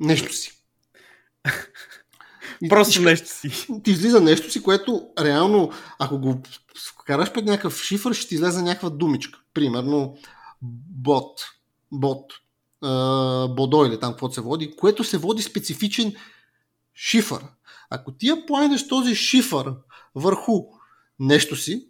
[0.00, 0.52] Нещо си.
[2.68, 3.66] Просто ти- нещо си.
[3.84, 6.42] ти излиза нещо си, което реално, ако го
[6.90, 9.40] вкараш пред някакъв шифър, ще ти излезе някаква думичка.
[9.54, 10.16] Примерно
[10.90, 11.40] бот,
[11.92, 12.32] бот,
[13.54, 16.14] бодо или там каквото се води, което се води специфичен
[16.94, 17.42] шифър.
[17.90, 19.74] Ако ти я плайнеш този шифър
[20.14, 20.64] върху
[21.18, 21.88] нещо си,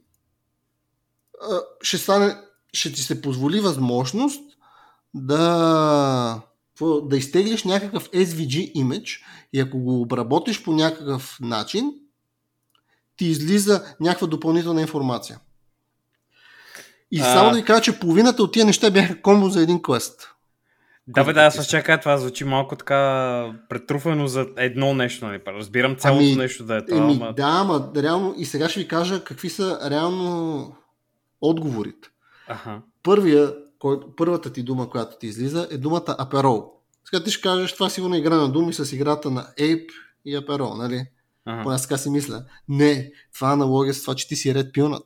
[1.82, 2.36] ще, стане,
[2.72, 4.42] ще ти се позволи възможност
[5.14, 6.40] да,
[7.02, 11.92] да изтеглиш някакъв SVG имидж и ако го обработиш по някакъв начин,
[13.16, 15.38] ти излиза някаква допълнителна информация.
[17.10, 17.24] И А.
[17.24, 20.34] само да ви кажа, че половината от тия неща бяха комбо за един квест.
[21.06, 25.40] Да, бе, да, аз чакай, това звучи малко така претруфено за едно нещо, нали?
[25.46, 27.32] Разбирам цялото Ами, нещо да е това, Еми, ама...
[27.32, 30.76] да, ама реално и сега ще ви кажа какви са реално
[31.40, 32.08] отговорите.
[32.48, 32.82] Аха.
[33.02, 36.72] Първия, кой, първата ти дума, която ти излиза, е думата аперол.
[37.04, 39.88] Сега ти ще кажеш, това сигурно е игра на думи с играта на Ape
[40.24, 41.06] и аперол, нали?
[41.44, 41.62] Аха.
[41.62, 42.44] Поне аз така си мисля.
[42.68, 45.04] Не, това е аналогия с това, че ти си ред пилнат.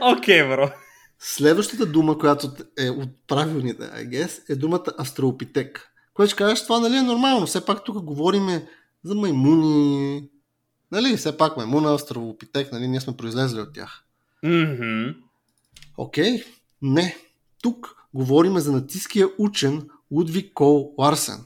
[0.18, 0.70] Окей, бро.
[1.18, 5.92] Следващата дума, която е от правилните, I guess, е думата астралопитек.
[6.14, 7.46] Което ще кажеш, това нали е нормално.
[7.46, 8.68] Все пак тук говориме
[9.04, 10.30] за маймуни.
[10.92, 14.04] Нали, все пак маймуна, астралопитек, нали, ние сме произлезли от тях.
[15.96, 16.44] Окей,
[16.82, 17.16] не.
[17.62, 21.44] Тук говориме за нацистския учен Лудвиг Кол Ларсен,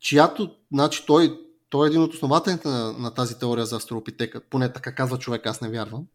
[0.00, 4.72] чиято, значи той, той е един от основателите на, на тази теория за астролопитека, поне
[4.72, 6.06] така казва човек, аз не вярвам.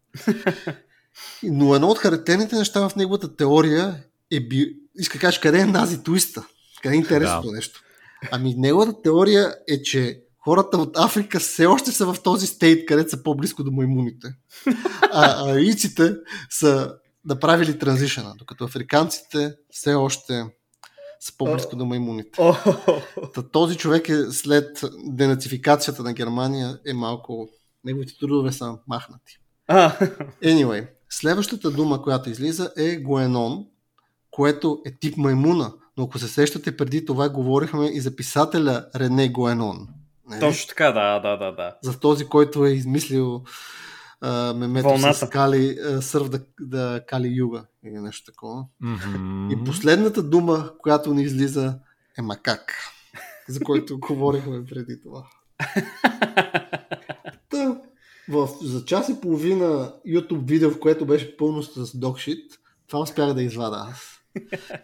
[1.42, 4.76] Но едно от характерните неща в неговата теория е би...
[4.98, 6.46] Иска кажеш, къде е нази туиста?
[6.82, 7.52] Къде е интересното Да.
[7.54, 7.82] нещо?
[8.30, 13.10] Ами неговата теория е, че хората от Африка все още са в този стейт, където
[13.10, 14.34] са по-близко до маймуните.
[15.12, 16.16] А арийците
[16.50, 20.46] са направили транзишъна, докато африканците все още
[21.20, 22.38] са по-близко до маймуните.
[23.34, 27.48] Та, този човек е след денацификацията на Германия е малко...
[27.84, 29.38] Неговите трудове са махнати.
[30.42, 33.66] Anyway, следващата дума, която излиза е Гоенон,
[34.30, 35.72] което е тип маймуна.
[35.96, 39.88] Но ако се сещате, преди това говорихме и за писателя Рене Гоенон.
[40.28, 40.40] Нали?
[40.40, 41.76] Точно така, да, да, да, да.
[41.82, 43.42] За този, който е измислил
[44.20, 45.26] а, мемето Вълната.
[45.26, 48.64] с Кали, а, сърв да, да Кали Юга или нещо такова.
[48.82, 49.52] Mm-hmm.
[49.52, 51.78] И последната дума, която ни излиза
[52.18, 52.74] е макак,
[53.48, 55.26] за който говорихме преди това.
[57.50, 57.80] Та,
[58.28, 62.52] в, за час и половина YouTube видео, в което беше пълно с докшит,
[62.88, 64.17] това успях да извада аз.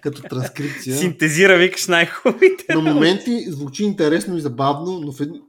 [0.03, 0.97] Като транскрипция.
[0.97, 2.75] Синтезира, викаш най-хубавите.
[2.75, 5.43] На моменти звучи интересно и забавно, но в един,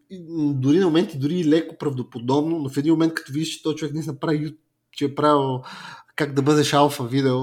[0.53, 3.75] дори на моменти дори и леко правдоподобно, но в един момент, като видиш, че този
[3.75, 4.55] човек не направи,
[4.91, 5.61] че е правил
[6.15, 7.41] как да бъдеш алфа видео,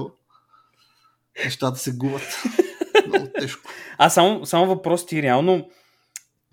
[1.45, 2.43] нещата се губят.
[3.07, 3.69] Много тежко.
[3.97, 5.69] А само, само въпрос ти реално,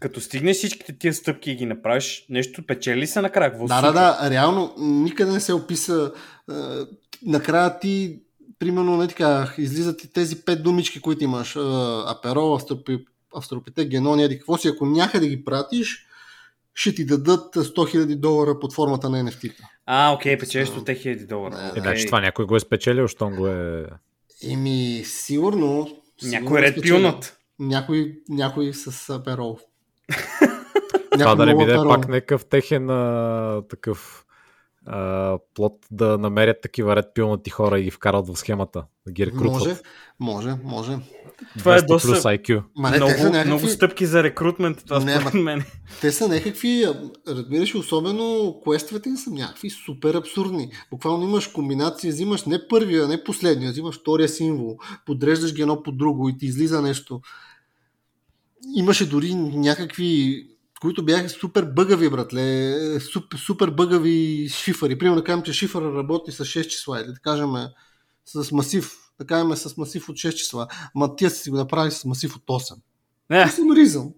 [0.00, 3.58] като стигнеш всичките тия стъпки и ги направиш, нещо печели се накрая?
[3.66, 6.12] Да, да, да, реално никъде не се описа.
[7.26, 8.20] накрая ти,
[8.60, 11.56] примерно, не така, излизат и тези пет думички, които имаш.
[12.06, 13.04] Аперол, австропи,
[13.36, 16.06] австропите, генония, еди какво си, ако някъде ги пратиш,
[16.74, 19.52] ще ти дадат 100 000 долара под формата на NFT.
[19.86, 21.54] А, окей, печелиш 100 000 долара.
[21.54, 21.80] Okay.
[21.80, 23.86] Значи това някой го е спечелил, щом го е...
[24.44, 25.96] Еми, сигурно.
[26.22, 27.36] Някой ред пилнат.
[27.58, 29.58] Някой, някой с аперол.
[31.18, 34.24] Това да не биде пак някакъв техен а, такъв
[34.86, 39.26] а, плод да намерят такива ред пилнати хора и ги вкарат в схемата, да ги
[39.26, 39.62] рекрутват.
[39.62, 39.76] Може,
[40.20, 40.98] може, може.
[41.58, 42.08] Това е доста...
[42.08, 42.62] Плюс IQ.
[42.76, 43.46] Ма не, много, някакви...
[43.46, 45.64] много стъпки за рекрутмент, това не, според мен.
[46.00, 46.86] Те са някакви,
[47.28, 50.70] разбираш, особено квестовете са някакви супер абсурдни.
[50.90, 55.92] Буквално имаш комбинация, взимаш не първия, не последния, взимаш втория символ, подреждаш ги едно по
[55.92, 57.20] друго и ти излиза нещо
[58.76, 60.46] имаше дори някакви
[60.80, 64.98] които бяха супер бъгави, братле, супер, супер бъгави шифъри.
[64.98, 67.50] Примерно да кажем, че шифъра работи с 6 числа или да кажем
[68.24, 72.04] с масив, да кажем с масив от 6 числа, ама тия си го направили с
[72.04, 72.76] масив от 8.
[73.30, 73.48] Не.
[73.48, 74.08] съм ризъм,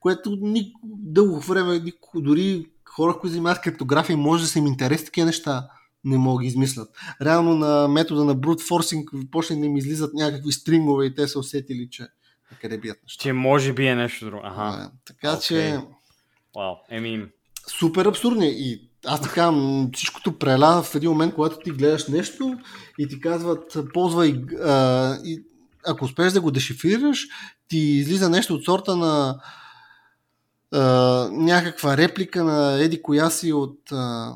[0.00, 5.04] което ни, дълго време, нико, дори хора, които занимават криптография, може да са им интерес
[5.04, 5.68] такива неща,
[6.04, 6.88] не могат да измислят.
[7.22, 11.38] Реално на метода на brute forcing почне да им излизат някакви стрингове и те са
[11.38, 12.06] усетили, че
[12.60, 13.22] къде бият неща.
[13.22, 14.40] Че може би е нещо друго.
[14.44, 14.76] Ага.
[14.76, 15.40] Да, така okay.
[15.40, 15.80] че...
[16.56, 17.26] Вау, еми...
[17.78, 18.48] Супер абсурдни.
[18.48, 19.52] И аз така,
[19.94, 22.58] всичкото преля в един момент, когато ти гледаш нещо
[22.98, 25.42] и ти казват, ползвай а, и
[25.86, 27.26] ако успееш да го дешифрираш,
[27.68, 29.40] ти излиза нещо от сорта на
[30.72, 30.80] а,
[31.32, 34.34] някаква реплика на Еди коя си от а,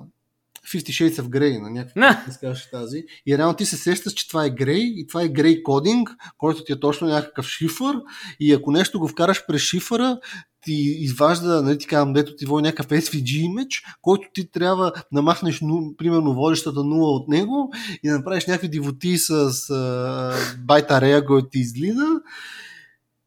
[0.67, 2.25] Fifty Shades of Grey, на някакви не.
[2.71, 3.05] тази.
[3.27, 6.65] И реално ти се сещаш, че това е Grey и това е Grey кодинг, който
[6.65, 7.97] ти е точно някакъв шифър
[8.41, 10.19] и ако нещо го вкараш през шифъра,
[10.63, 15.23] ти изважда, нали ти казвам, дето ти води някакъв SVG имидж, който ти трябва да
[15.23, 21.01] махнеш, ну, примерно, водещата нула от него и да направиш някакви дивоти с uh, байта
[21.01, 22.07] рея, който ти излиза.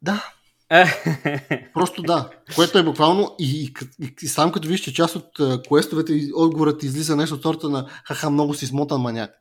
[0.02, 0.34] Да,
[1.74, 2.30] Просто да.
[2.56, 3.74] Което е буквално и, и,
[4.06, 7.70] и, и сам като виж, че част от uh, квестовете отговорът излиза нещо от сорта
[7.70, 9.32] на хаха, много си смотан маняк.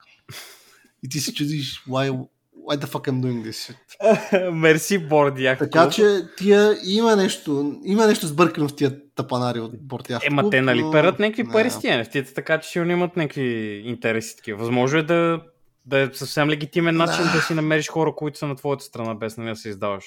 [1.02, 2.26] И ти си чудиш, why,
[2.66, 4.50] why the fuck I'm doing this shit?
[4.52, 5.58] Мерси, Бордяк.
[5.58, 10.26] Така че тия има нещо, има нещо сбъркано в тия тапанари от Бордяк.
[10.26, 14.36] Ема те нали перат някакви пари с тия нефтите, така че сигурно имат някакви интереси
[14.36, 14.58] такива.
[14.58, 15.40] Възможно е да,
[15.86, 17.40] да е съвсем легитимен начин да.
[17.40, 20.04] си намериш хора, които са на твоята страна, без нали да се издаваш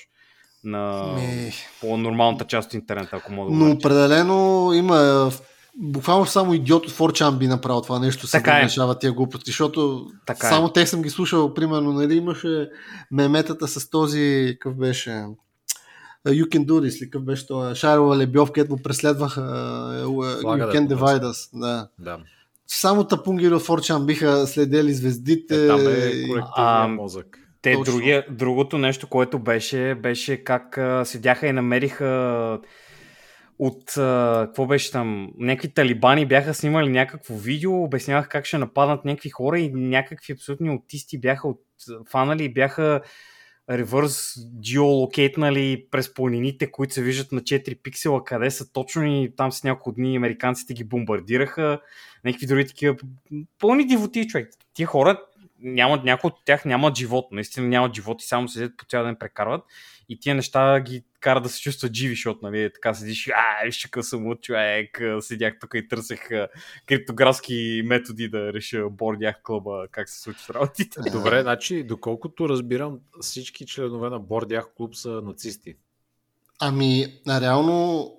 [0.63, 1.51] на Ми...
[1.81, 5.31] по-нормалната част от интернета, ако мога да Но определено има
[5.77, 8.63] буквално само идиот от 4chan би направил това нещо, така да е.
[8.63, 10.49] решава тия глупости, защото така е.
[10.49, 10.73] само е.
[10.73, 12.69] те съм ги слушал, примерно, нали, имаше
[13.11, 15.25] меметата с този, какъв беше,
[16.27, 19.41] You Can Do This, ли какъв беше това, Шарова Лебьов, където му преследваха
[20.05, 21.59] You Can Divide Us.
[21.59, 21.87] Да.
[21.99, 22.19] да.
[22.67, 25.63] Само тапунгери от 4chan биха следели звездите.
[25.63, 27.39] Е, там е колективния мозък.
[27.61, 32.59] Те, другия, другото нещо, което беше, беше как а, седяха и намериха
[33.59, 39.05] от, а, какво беше там, някакви талибани бяха снимали някакво видео, обяснявах как ще нападнат
[39.05, 41.61] някакви хора и някакви абсолютни аутисти бяха от,
[42.09, 43.01] фанали и бяха
[43.69, 49.51] ревърс геолокейтнали през планините, които се виждат на 4 пиксела, къде са точно и там
[49.51, 51.79] с няколко дни американците ги бомбардираха,
[52.25, 52.95] някакви други такива
[53.59, 54.49] пълни дивоти, човек.
[54.73, 55.21] Тия хора
[55.59, 59.15] нямат, някои от тях нямат живот, наистина нямат живот и само седят по цял ден
[59.19, 59.63] прекарват
[60.09, 63.83] и тия неща ги карат да се чувстват живи, защото нали, така седиш, а, виж
[63.85, 66.29] какъв съм от човек, седях тук и търсех
[66.85, 70.99] криптографски методи да реша бордях клуба, как се случват работите.
[71.11, 75.75] Добре, значи, доколкото разбирам, всички членове на бордях клуб са нацисти.
[76.59, 78.11] Ами, реално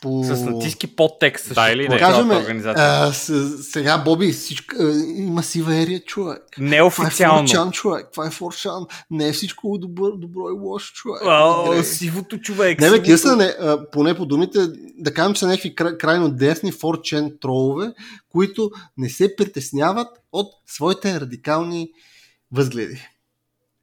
[0.00, 0.24] по...
[0.24, 1.54] С натиски подтекст.
[1.54, 1.98] Да или не?
[1.98, 2.30] Кажем,
[2.64, 6.42] а, с, сега, Боби, всичко, а, има сива ерия, човек.
[6.58, 7.12] Неофициално.
[7.14, 8.06] Това е Форчан, човек.
[8.12, 8.86] Това е Форчан.
[9.10, 11.22] Не е всичко добро, добро и лошо, човек.
[11.24, 12.80] О, сивото човек.
[12.80, 14.58] Не, бе, тия са, не, а, поне по думите,
[14.98, 17.92] да кажем, че са някакви край, крайно десни Форчен тролове,
[18.28, 21.90] които не се притесняват от своите радикални
[22.52, 23.08] възгледи.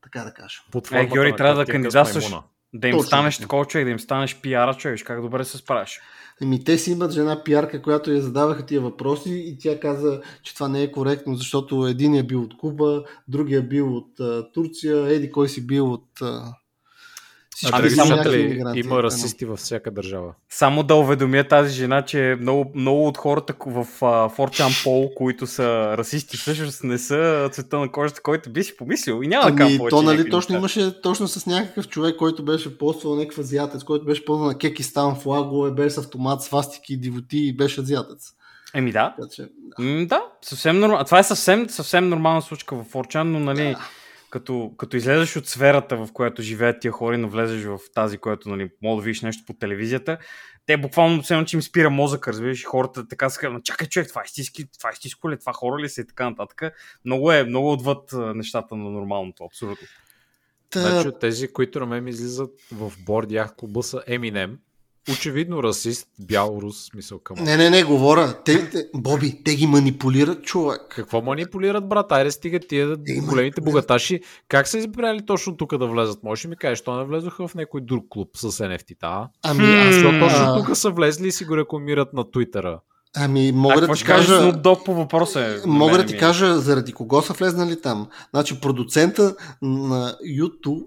[0.03, 0.61] Така да кажа.
[0.91, 2.33] Е, Георги, трябва да кандидатстваш.
[2.73, 3.07] Да им Точно.
[3.07, 5.99] станеш такова човек, да им станеш пиара човек, как добре се справиш.
[6.41, 10.53] Еми, те си имат жена пиарка, която я задаваха тия въпроси и тя каза, че
[10.53, 15.07] това не е коректно, защото един е бил от Куба, другия бил от а, Турция,
[15.07, 16.53] еди кой си бил от а,
[17.57, 20.33] всички ами, слушатели, има расисти във всяка държава.
[20.49, 23.85] Само да уведомя тази жена, че много, много от хората в
[24.35, 29.21] Форчан Пол, които са расисти, всъщност не са цвета на кожата, който би си помислил.
[29.23, 30.79] И няма ами, да То, нали, точно неща.
[30.79, 35.15] имаше точно с някакъв човек, който беше поствал някакъв азиатец, който беше поствал на Кекистан,
[35.15, 38.33] флагове, беше с автомат, свастики, дивоти и беше азиатец.
[38.73, 39.15] Еми да.
[39.17, 39.47] Така, че,
[39.79, 40.05] да.
[40.05, 41.05] да, съвсем нормално.
[41.05, 43.89] Това е съвсем, съвсем нормална случка в Форчан, но нали, да
[44.29, 48.49] като, като излезеш от сферата, в която живеят тия хора, но влезеш в тази, която
[48.49, 50.17] нали, мога да видиш нещо по телевизията,
[50.65, 54.21] те буквално все че им спира мозък, разбираш, хората така са казват, чакай човек, това
[54.21, 56.61] е истински, това е истинско ли, това хора ли са и така нататък.
[57.05, 59.87] Много е, много отвъд нещата на нормалното, абсолютно.
[60.69, 60.79] Та...
[60.79, 64.57] Значи тези, които на мен ми излизат в борд клуба са Eminem,
[65.11, 67.43] очевидно расист, бял рус, мисъл към.
[67.43, 68.33] Не, не, не, говоря.
[68.45, 70.81] Те, те, Боби, те ги манипулират, човек.
[70.89, 72.11] Какво манипулират, брат?
[72.11, 74.21] Айде стига тия те големите богаташи.
[74.47, 76.23] Как са избрали точно тук да влезат?
[76.23, 79.29] Може ли ми кажеш, що не влезоха в някой друг клуб с NFT-та?
[79.43, 82.79] Ами, аз точно тук са влезли и си го рекламират на Твитъра?
[83.15, 84.33] Ами, мога а, да ти кажа...
[84.33, 85.67] Snoop по въпроса е.
[85.67, 88.07] Мога да ти кажа заради кого са влезнали там.
[88.33, 90.85] Значи, продуцента на YouTube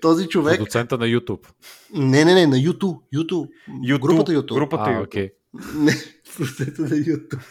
[0.00, 0.56] този човек...
[0.56, 1.46] Продуцента на YouTube.
[1.94, 2.98] Не, не, не, на YouTube.
[3.14, 3.48] YouTube.
[3.68, 4.00] YouTube.
[4.00, 4.54] Групата YouTube.
[4.54, 5.08] Групата а, YouTube.
[5.08, 5.32] Okay.
[5.74, 5.92] Не,
[6.36, 7.42] продуцента на YouTube.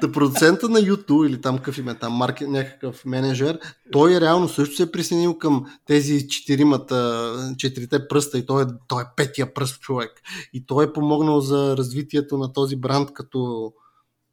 [0.00, 3.58] Та продуцента на YouTube или там какъв име, там маркет, някакъв менеджер,
[3.92, 9.02] той реално също се е присъединил към тези четиримата, четирите пръста и той е, той
[9.02, 10.10] е петия пръст човек.
[10.52, 13.72] И той е помогнал за развитието на този бранд като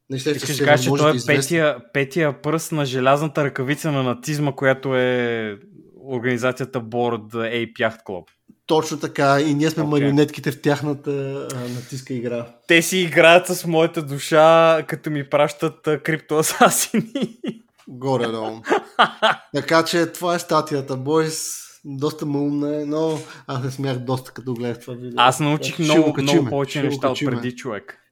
[0.10, 4.52] не ще Искаш кажа, че той е петия, петия пръст на желязната ръкавица на нацизма,
[4.52, 5.60] която е
[6.06, 8.24] организацията Board Ape Yacht Club.
[8.66, 9.42] Точно така.
[9.42, 9.88] И ние сме okay.
[9.88, 11.12] марионетките в тяхната
[11.54, 12.46] а, натиска игра.
[12.68, 17.40] Те си играят с моята душа, като ми пращат а, криптоасасини.
[17.88, 18.62] Горе-долу.
[19.56, 21.64] така че това е статията, бойс.
[21.86, 25.14] Доста ме умна е, но аз не смях доста като гледах това видео.
[25.18, 28.07] Аз научих много, много повече неща от преди човек.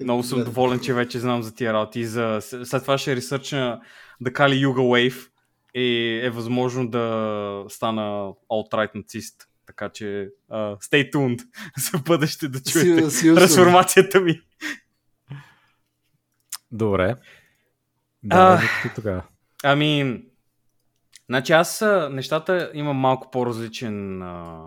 [0.00, 2.04] Много съм доволен, че вече знам за тия работи.
[2.04, 2.38] За...
[2.40, 3.80] След това ще ресърча
[4.20, 5.28] да кали Юга Wave
[5.74, 9.48] и е възможно да стана alt-right нацист.
[9.66, 11.42] Така че uh, stay tuned
[11.92, 14.40] за бъдеще да чуете си, трансформацията ми.
[16.72, 17.16] Добре.
[18.22, 18.62] Да,
[18.94, 19.22] тогава.
[19.64, 20.22] Ами,
[21.26, 24.66] значи аз нещата имам малко по-различен а,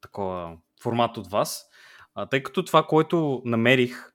[0.00, 1.64] такова формат от вас,
[2.14, 4.12] а, тъй като това, което намерих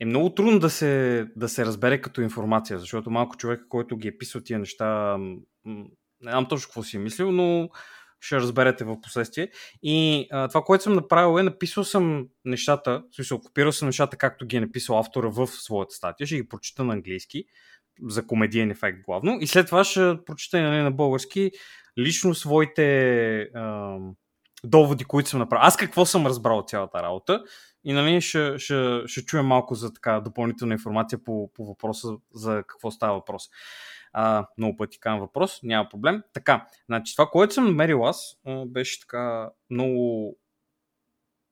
[0.00, 4.08] е много трудно да се, да се разбере като информация, защото малко човек, който ги
[4.08, 5.16] е писал тия неща,
[5.64, 7.68] не знам точно какво си е мислил, но
[8.20, 9.50] ще разберете в последствие.
[9.82, 14.16] И а, това, което съм направил е, написал съм нещата, в смисъл, копирал съм нещата,
[14.16, 17.44] както ги е написал автора в своята статия, ще ги прочита на английски,
[18.02, 21.50] за комедиен ефект главно, и след това ще прочита нали, на български
[21.98, 23.96] лично своите а,
[24.64, 25.66] доводи, които съм направил.
[25.66, 27.42] Аз какво съм разбрал от цялата работа
[27.84, 32.64] и нали, ще, ще, ще чуем малко за така допълнителна информация по, по въпроса за
[32.66, 33.48] какво става въпрос.
[34.12, 36.22] А, много пъти казвам въпрос, няма проблем.
[36.32, 40.36] Така, значи това, което съм намерил аз, беше така много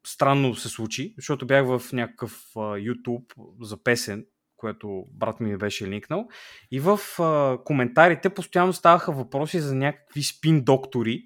[0.06, 4.26] странно се случи, защото бях в някакъв YouTube за песен,
[4.56, 6.28] което брат ми беше линкнал.
[6.70, 11.22] И в а, коментарите постоянно ставаха въпроси за някакви спин доктори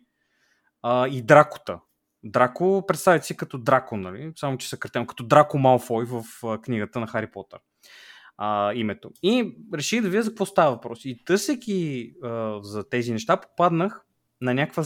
[0.82, 1.80] а, и дракота.
[2.24, 4.32] Драко, представете си като Драко, нали?
[4.36, 6.24] само че съкратено, като Драко Малфой в
[6.62, 7.58] книгата на Хари Потър
[8.36, 9.10] а, името.
[9.22, 11.04] И реших да видя за какво става въпрос.
[11.04, 14.00] И търсейки а, за тези неща, попаднах
[14.40, 14.84] на някаква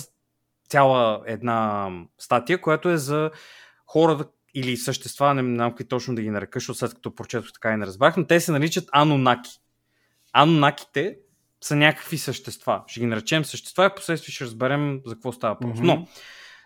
[0.69, 3.31] цяла една статия, която е за
[3.87, 4.25] хора
[4.55, 7.77] или същества, не знам какви точно да ги нарека, защото след като прочетох така и
[7.77, 9.51] не разбрах, но те се наричат анонаки.
[10.33, 11.17] Анонаките
[11.61, 12.83] са някакви същества.
[12.87, 15.79] Ще ги наречем същества и последствие ще разберем за какво става въпрос.
[15.79, 15.83] Mm-hmm.
[15.83, 16.07] Но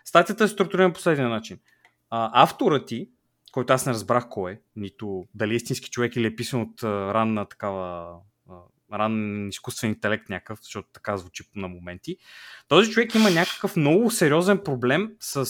[0.05, 1.59] Статията е структурирана по следния начин.
[2.09, 3.09] А, авторът ти,
[3.51, 6.83] който аз не разбрах кой е, нито дали е истински човек или е писан от
[6.83, 8.13] а, ранна такава
[8.93, 12.17] ранен изкуствен интелект някакъв, защото така звучи на моменти.
[12.67, 15.49] Този човек има някакъв много сериозен проблем с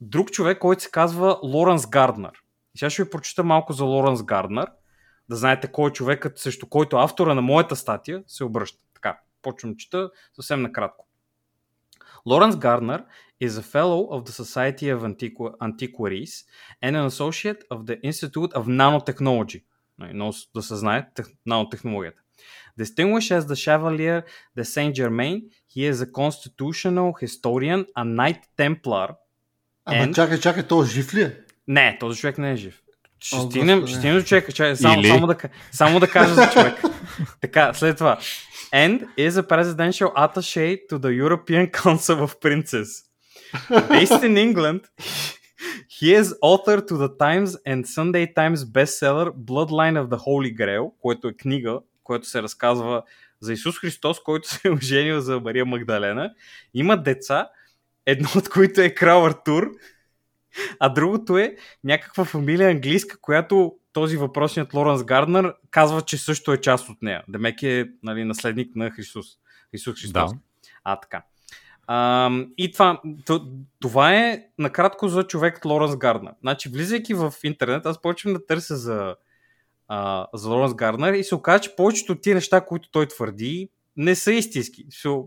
[0.00, 2.32] друг човек, който се казва Лоренс Гарднер.
[2.74, 4.66] И сега ще ви прочита малко за Лоренс Гарднер,
[5.28, 8.84] да знаете кой е човекът, срещу който автора на моята статия се обръща.
[8.94, 11.06] Така, почвам чита съвсем накратко.
[12.26, 13.04] Лоренс Гарднер
[13.40, 16.44] is a fellow of the Society of Antiqu- Antiquaries
[16.82, 19.62] and an associate of the Institute of Nanotechnology.
[19.98, 21.06] Но да се знае
[21.46, 22.20] нанотехнологията.
[22.80, 24.22] Distinguished as the Chevalier
[24.58, 25.36] de Saint Germain,
[25.74, 29.14] he is a constitutional historian, a Knight Templar.
[29.84, 30.14] Ама and...
[30.14, 31.36] чакай, чакай, той жив ли е?
[31.68, 32.82] Не, този човек не е жив.
[33.20, 34.52] Ще стигнем, ще стигнем до човека.
[34.52, 35.08] Чай, само, Или...
[35.08, 35.36] само, да,
[35.72, 36.82] само да кажа за човек.
[37.40, 38.18] така, след това.
[38.72, 43.05] And is a presidential attaché to the European Council of Princes.
[43.70, 44.80] Based in England,
[45.88, 50.90] he is author to the Times and Sunday Times bestseller Bloodline of the Holy Grail,
[51.00, 53.02] което е книга, която се разказва
[53.40, 56.34] за Исус Христос, който се е оженил за Мария Магдалена.
[56.74, 57.48] Има деца,
[58.06, 59.70] едно от които е крал Артур,
[60.80, 66.60] а другото е някаква фамилия английска, която този въпросният Лоренс Гарднер казва, че също е
[66.60, 67.24] част от нея.
[67.28, 69.26] Демек е нали, наследник на Христос.
[69.72, 70.32] Исус Христос.
[70.32, 70.38] Да.
[70.84, 71.22] А, така.
[71.86, 73.00] А, и това,
[73.80, 76.32] това е накратко за човек Лоренс Гарднер.
[76.40, 79.16] Значи, влизайки в интернет, аз почвам да търся за,
[79.88, 83.68] а, за Лоренс Гарднер и се оказа, че повечето от тия неща, които той твърди,
[83.96, 84.86] не са истински.
[84.86, 85.26] So,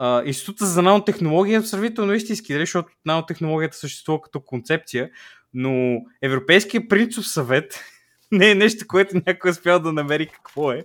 [0.00, 5.10] Uh, Института за нанотехнология е сравнително истински, дали, защото нанотехнологията съществува като концепция,
[5.54, 7.80] но Европейския принцип съвет
[8.32, 10.84] не е нещо, което някой е спял да намери какво е.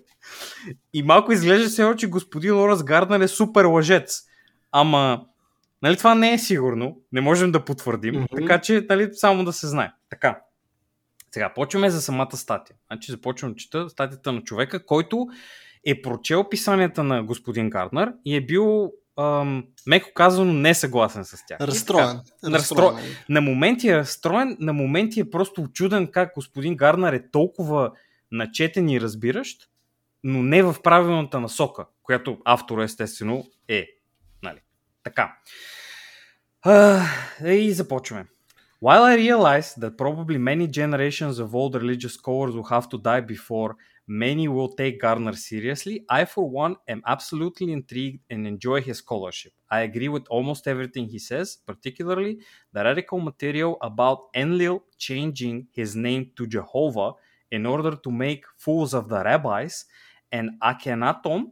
[0.94, 4.22] И малко изглежда се, че господин Лорас Гарднер е супер лъжец.
[4.76, 5.26] Ама,
[5.84, 8.42] нали това не е сигурно, не можем да потвърдим, mm-hmm.
[8.42, 9.92] така че нали, само да се знае.
[10.10, 10.40] Така.
[11.32, 12.76] Сега, почваме за самата статия.
[12.92, 15.28] Значи започвам да чета статията на човека, който
[15.86, 21.46] е прочел писанията на господин Гарднер и е бил ам, меко казано не съгласен с
[21.48, 21.62] тях.
[21.62, 22.08] Разстроен.
[22.08, 22.96] Така, разстроен.
[22.96, 23.16] Разстроен.
[23.30, 27.92] На моменти е разстроен, на моменти е просто очуден как господин Гарнер е толкова
[28.32, 29.70] начетен и разбиращ,
[30.24, 33.88] но не в правилната насока, която автор естествено е.
[35.03, 35.03] Нали?
[35.03, 35.39] Така.
[36.63, 37.05] А,
[37.47, 38.27] и започваме.
[38.81, 43.21] While I realize that probably many generations of old religious scholars will have to die
[43.21, 43.75] before
[44.07, 46.05] many will take Garner seriously.
[46.09, 49.53] I, for one, am absolutely intrigued and enjoy his scholarship.
[49.69, 52.39] I agree with almost everything he says, particularly
[52.73, 57.13] the radical material about Enlil changing his name to Jehovah
[57.51, 59.87] in order to make fools of the rabbis,
[60.31, 61.51] and Akhenaton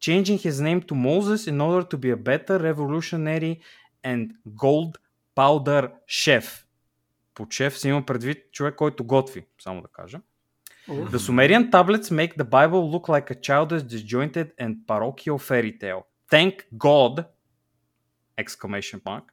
[0.00, 3.60] changing his name to Moses in order to be a better revolutionary
[4.02, 4.98] and gold
[5.34, 6.66] powder chef.
[7.34, 10.20] Под шеф си има предвид човек, който готви, само да кажа.
[10.88, 16.02] The Sumerian tablets make the Bible look like a childish, disjointed, and parochial fairy tale.
[16.30, 16.54] Thank
[16.86, 17.24] God!
[18.38, 19.24] Exclamation mark.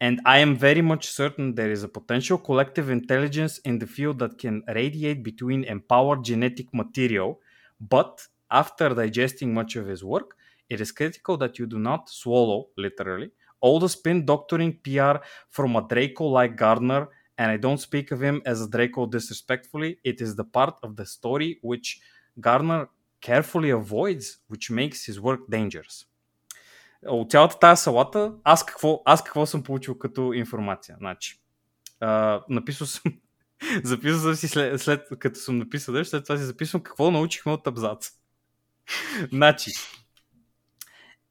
[0.00, 4.18] And I am very much certain there is a potential collective intelligence in the field
[4.20, 7.40] that can radiate between empowered genetic material,
[7.80, 8.12] but
[8.50, 10.36] after digesting much of his work,
[10.68, 13.30] it is critical that you do not swallow, literally,
[13.60, 15.18] all the spin doctoring PR
[15.48, 17.08] from a Draco like Gardner
[17.38, 19.98] and I don't speak of him as a Draco disrespectfully.
[20.04, 22.00] It is the part of the story which
[22.40, 22.88] Garner
[23.20, 26.06] carefully avoids, which makes his work dangerous.
[27.06, 30.96] От цялата тази салата, аз какво, аз какво съм получил като информация?
[30.98, 31.40] Значи,
[32.00, 33.12] а, написал съм,
[33.84, 37.66] записал съм си след, след като съм написал, след това си записвам какво научихме от
[37.66, 38.10] абзац.
[39.31, 39.71] Значи,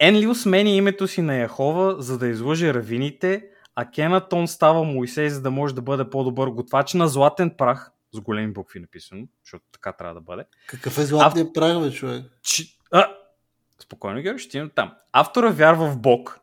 [0.02, 3.44] Енлил смени името си на Яхова, за да излъже равините,
[3.74, 8.20] а Кенатон става Моисей, за да може да бъде по-добър готвач на златен прах, с
[8.20, 10.44] големи букви написано, защото така трябва да бъде.
[10.66, 11.52] Какъв е златният а...
[11.52, 12.24] прах, бе, човек?
[12.42, 12.78] Ч...
[12.90, 13.06] А...
[13.82, 14.92] Спокойно, Георги, ще имам там.
[15.12, 16.40] Автора вярва в Бог,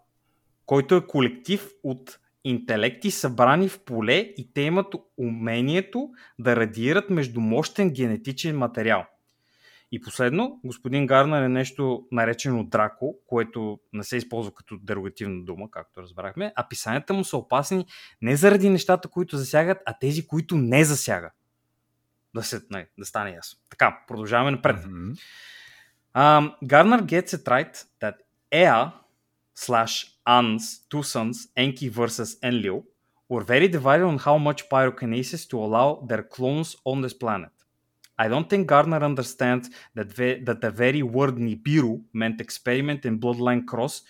[0.65, 7.39] който е колектив от интелекти събрани в поле и те имат умението да радиират между
[7.39, 9.05] мощен генетичен материал–
[9.91, 15.71] и последно, господин Гарнер е нещо наречено драко, което не се използва като дерогативна дума,
[15.71, 17.85] както разбрахме, а писанията му са опасни
[18.21, 21.33] не заради нещата, които засягат, а тези, които не засягат.
[22.35, 23.59] Да, се, не, да стане ясно.
[23.69, 24.75] Така, продължаваме напред.
[24.77, 25.17] Mm-hmm.
[26.15, 28.15] Um, Garner gets it right that
[28.51, 28.91] Ea
[29.55, 32.83] slash An's two sons, Enki versus Enlil,
[33.29, 37.56] were very divided on how much pyrokinesis to allow their clones on this planet.
[38.18, 43.18] I don't think Garner understands that, ve- that the very word Nibiru meant experiment in
[43.18, 44.02] bloodline cross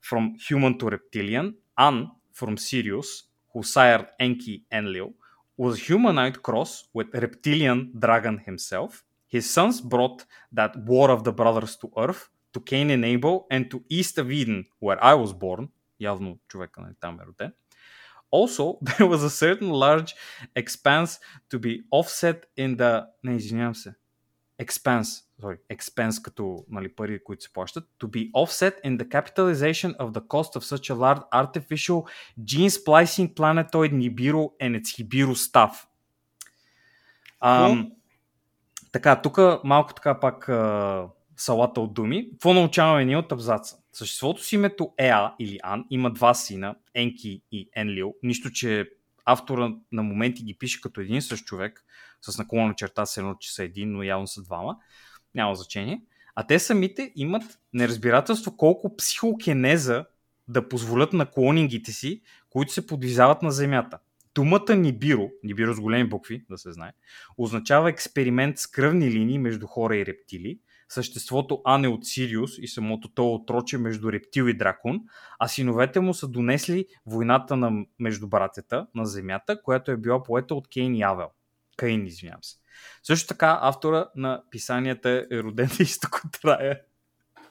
[0.00, 1.56] from human to reptilian.
[1.76, 5.12] An from Sirius, who sired Enki Enlil,
[5.56, 9.04] was a humanoid cross with reptilian dragon himself.
[9.28, 13.70] His sons brought that war of the brothers to Earth, to Cain and Abel, and
[13.70, 15.68] to east of Eden, where I was born.
[16.00, 17.52] Явно човека на там е роден.
[18.34, 20.14] Also, there was a certain large
[20.54, 21.18] expense
[21.50, 23.06] to be offset in the...
[23.24, 23.94] Не, извинявам се.
[24.62, 29.96] Expense, sorry, expense като нали, пари, които се плащат, to be offset in the capitalization
[29.96, 32.04] of the cost of such a large artificial
[32.44, 35.86] gene splicing planetoid Nibiru and its Hibiru stuff.
[37.42, 37.92] Um,
[38.92, 42.29] така, тук малко така пак uh, салата от думи.
[42.31, 43.77] Какво научаваме ние от абзаца?
[43.93, 48.13] Съществото си името Еа или Ан има два сина, Енки и Енлил.
[48.23, 48.89] Нищо, че
[49.25, 51.85] автора на моменти ги пише като един същ човек,
[52.21, 54.77] с наклона черта се едно, че са един, но явно са двама.
[55.35, 56.01] Няма значение.
[56.35, 60.05] А те самите имат неразбирателство колко психокенеза
[60.47, 63.99] да позволят на клонингите си, които се подвизават на Земята.
[64.35, 66.91] Думата Нибиро, Нибиро с големи букви, да се знае,
[67.37, 70.59] означава експеримент с кръвни линии между хора и рептили,
[70.89, 74.99] съществото Ане от Сириус и самото то отроче между рептил и дракон,
[75.39, 80.55] а синовете му са донесли войната на, между братята на Земята, която е била поета
[80.55, 81.29] от Кейн и Авел.
[81.77, 82.55] Каин, извинявам се.
[83.03, 86.81] Също така, автора на писанията е роден на изток от рая.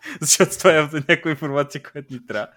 [0.21, 2.49] Защото това е някаква информация, която ни трябва.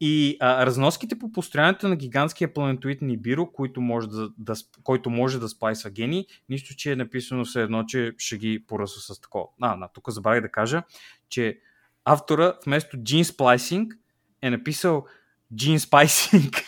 [0.00, 5.40] И а, разноските по построянето на гигантския планетоид Нибиро, който може да, да, който може
[5.40, 9.44] да спайсва гени, нищо, че е написано все едно, че ще ги поръсва с такова.
[9.60, 10.82] А, а тук забравих да кажа,
[11.28, 11.58] че
[12.04, 13.88] автора вместо Gene Splicing
[14.42, 15.06] е написал
[15.54, 16.64] Gene Spicing.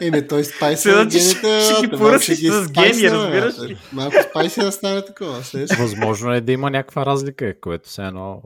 [0.00, 1.60] Еми, той спайси на гените.
[1.60, 3.78] Ще ги поръсиш с гени, разбираш ли?
[3.92, 5.42] Малко спайси да стане такова.
[5.78, 8.42] Възможно е да има някаква разлика, което се едно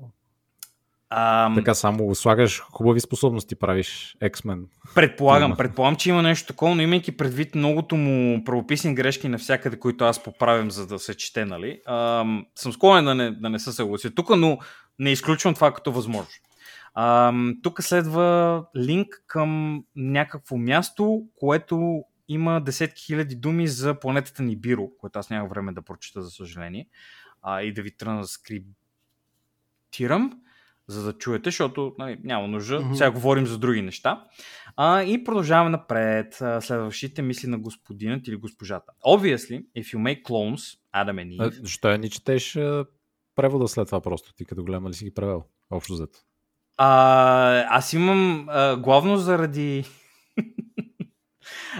[1.11, 1.55] Ам...
[1.55, 4.65] Така само слагаш хубави способности, правиш X-Men.
[4.95, 10.05] Предполагам, предполагам, че има нещо такова, но имайки предвид многото му правописни грешки навсякъде, които
[10.05, 13.73] аз поправям, за да се чете, нали, ам, съм склонен да не, да не се
[13.73, 14.59] съглася тук, но
[14.99, 16.33] не изключвам това като възможно.
[16.95, 24.91] Ам, тук следва линк към някакво място, което има десетки хиляди думи за планетата Нибиро,
[24.99, 26.87] което аз нямах време да прочета, за съжаление,
[27.43, 30.41] а, и да ви транскриптирам
[30.91, 32.81] за да чуете, защото нали, няма нужда.
[32.81, 32.95] Mm-hmm.
[32.95, 34.25] Сега говорим за други неща.
[34.77, 36.35] А, и продължаваме напред.
[36.61, 38.93] Следващите мисли на господинът или госпожата.
[39.07, 41.63] Obviously, if you make clones, Adam and Eve...
[41.63, 42.59] Защо я ни четеш
[43.37, 44.35] превода след това просто?
[44.35, 45.45] Ти като голема ли си ги превел?
[45.71, 46.19] Общо взето.
[46.77, 49.85] А, аз имам а, главно заради...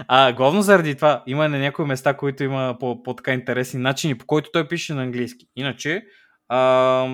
[0.07, 1.23] А, главно заради това.
[1.27, 4.93] Има на някои места, които има по, по така интересни начини, по който той пише
[4.93, 5.45] на английски.
[5.55, 6.05] Иначе,
[6.47, 7.07] а,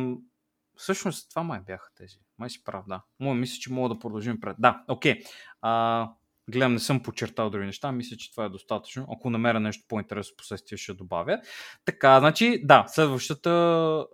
[0.78, 2.18] Всъщност това май бяха тези.
[2.38, 3.02] Май си прав, да.
[3.20, 4.56] Моя мисля, че мога да продължим пред.
[4.60, 5.22] Да, окей.
[5.64, 6.10] Okay.
[6.50, 7.92] гледам, не съм подчертал други неща.
[7.92, 9.08] Мисля, че това е достатъчно.
[9.12, 11.42] Ако намеря нещо по-интересно, последствие ще добавя.
[11.86, 13.50] Така, значи, да, следващата,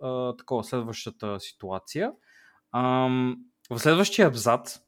[0.02, 2.12] а, такова, следващата ситуация.
[2.72, 3.36] Ам,
[3.70, 4.78] в следващия абзац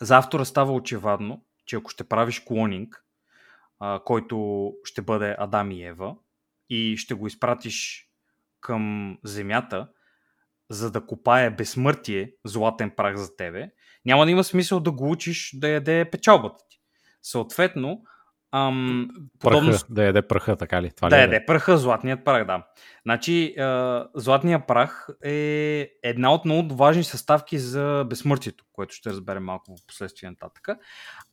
[0.00, 3.04] за автора става очевадно, че ако ще правиш клонинг,
[3.80, 6.16] а, който ще бъде Адам и Ева,
[6.70, 8.08] и ще го изпратиш
[8.60, 9.88] към Земята,
[10.74, 13.70] за да копае безсмъртие, златен прах за тебе,
[14.04, 16.80] няма да има смисъл да го учиш да яде печалбата ти.
[17.22, 18.02] Съответно,
[18.52, 19.08] ам,
[19.38, 19.72] подобно...
[19.90, 20.90] да яде праха, така ли?
[20.96, 21.46] Това да ли яде е?
[21.46, 22.66] праха, златният прах, да.
[23.02, 29.44] Значи, а, златният прах е една от много важни съставки за безсмъртието, което ще разберем
[29.44, 30.68] малко в последствие нататък.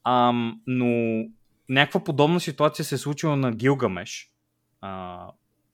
[0.04, 1.24] Ам, но
[1.70, 4.28] някаква подобна ситуация се е случила на Гилгамеш,
[4.82, 5.28] а,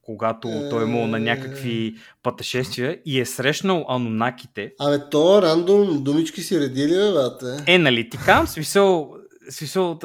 [0.08, 0.70] когато е...
[0.70, 4.74] той е имал на някакви пътешествия и е срещнал анунаките.
[4.80, 7.64] Абе, то рандом думички си редили, бе, бате.
[7.74, 9.14] Е, нали, ти казвам, смисъл,
[9.50, 10.00] смисъл,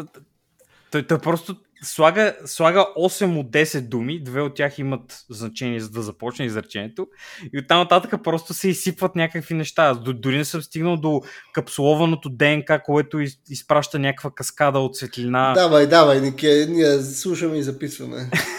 [0.90, 5.90] той, той просто слага, слага 8 от 10 думи, две от тях имат значение за
[5.90, 7.06] да започне изречението
[7.54, 9.94] и оттам нататък просто се изсипват някакви неща.
[9.94, 11.20] Дори не съм стигнал до
[11.52, 15.52] капсулованото ДНК, което из, изпраща някаква каскада от светлина.
[15.54, 18.30] Давай, давай, Нике, ние слушаме и записваме.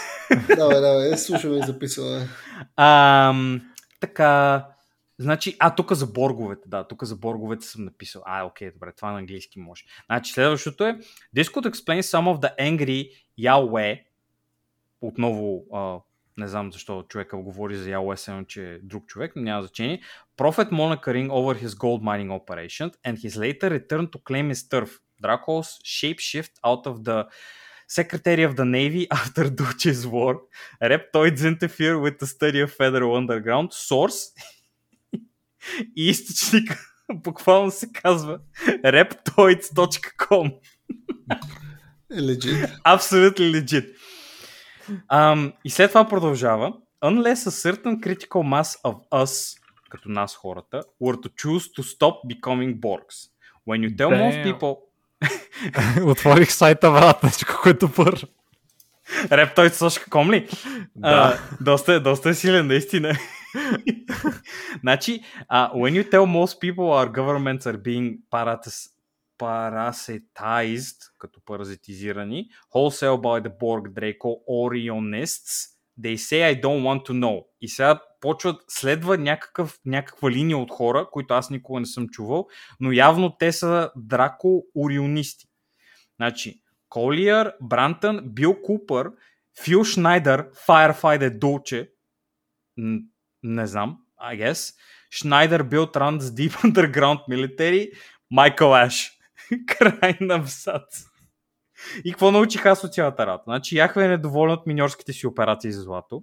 [0.56, 2.28] давай, давай, слушаме и записваме.
[2.76, 3.34] А,
[4.00, 4.66] така,
[5.18, 8.22] значи, а тук за борговете, да, тук за борговете съм написал.
[8.26, 9.84] А, окей, добре, това на английски може.
[10.06, 10.98] Значи, следващото е
[11.36, 13.10] This could explain some of the angry
[13.40, 14.02] Yahweh
[15.00, 15.98] отново а,
[16.36, 20.00] не знам защо човека говори за Yahweh, само че е друг човек, но няма значение.
[20.36, 24.90] Prophet monitoring over his gold mining operation and his later return to claim his turf.
[25.22, 27.18] Dracos shapeshift out of the
[27.86, 30.42] Secretary of the Navy after Duce's War,
[30.82, 34.32] Reptoids interfere with the study of Federal Underground, Source
[35.96, 36.78] и източник
[37.12, 40.54] буквално се казва reptoids.com
[42.12, 42.78] Legit.
[42.84, 43.94] Абсолютно legit.
[45.12, 46.72] Um, и след това продължава.
[47.02, 49.60] Unless a certain critical mass of us,
[49.90, 53.30] като нас хората, were to choose to stop becoming Borgs.
[53.66, 54.24] When you tell Damn.
[54.24, 54.76] most people
[56.04, 58.26] Отворих сайта, брат, нещо колко е добър.
[59.10, 60.48] Reptoid.com ли?
[60.96, 61.08] Да.
[61.08, 63.14] А, доста, доста е силен, наистина.
[64.80, 65.20] значи,
[65.52, 68.90] uh, when you tell most people our governments are being paratas,
[69.38, 77.12] parasitized, като паразитизирани, wholesale by the Borg Draco Orionists, they say I don't want to
[77.12, 77.44] know.
[77.60, 82.46] И сега почват, следва някакъв, някаква линия от хора, които аз никога не съм чувал,
[82.80, 85.46] но явно те са драко-орионисти.
[86.16, 89.10] Значи, Колиер, Брантън, Бил Купър,
[89.64, 91.88] Фил Шнайдер, Firefighter
[92.76, 93.00] н-
[93.42, 94.74] не знам, I guess,
[95.10, 97.92] Шнайдер, Бил Транс, Deep Underground Military,
[98.30, 99.10] Майкъл Аш.
[99.66, 101.04] Край на абзац.
[102.04, 103.44] И какво научих аз от цялата работа?
[103.46, 106.22] Значи Яхве е недоволен от миньорските си операции за злато.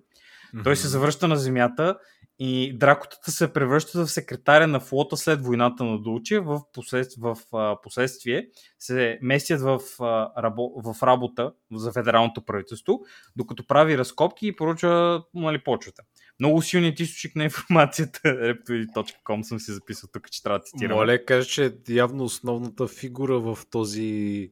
[0.63, 1.97] Той се завръща на земята
[2.39, 6.39] и дракотата се превръщат в секретаря на флота след войната на Дулче.
[6.39, 7.07] В, послед...
[7.17, 8.47] в а, последствие
[8.79, 10.81] се местят в, а, рабо...
[10.81, 13.01] в работа за федералното правителство,
[13.35, 16.03] докато прави разкопки и поручва нали, почвата.
[16.39, 20.97] Много силният източник на информацията reptoid.com съм си записал тук, че трябва да цитирам.
[20.97, 24.51] Моля, кажа, че явно основната фигура в този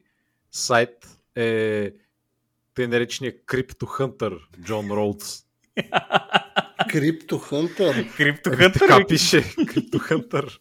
[0.52, 1.92] сайт е
[2.76, 5.49] тъй наречения криптохънтър Джон Роудс.
[6.90, 8.16] Криптохънтър.
[8.18, 8.80] Криптохънтър.
[8.80, 10.60] Така пише, криптохънтър.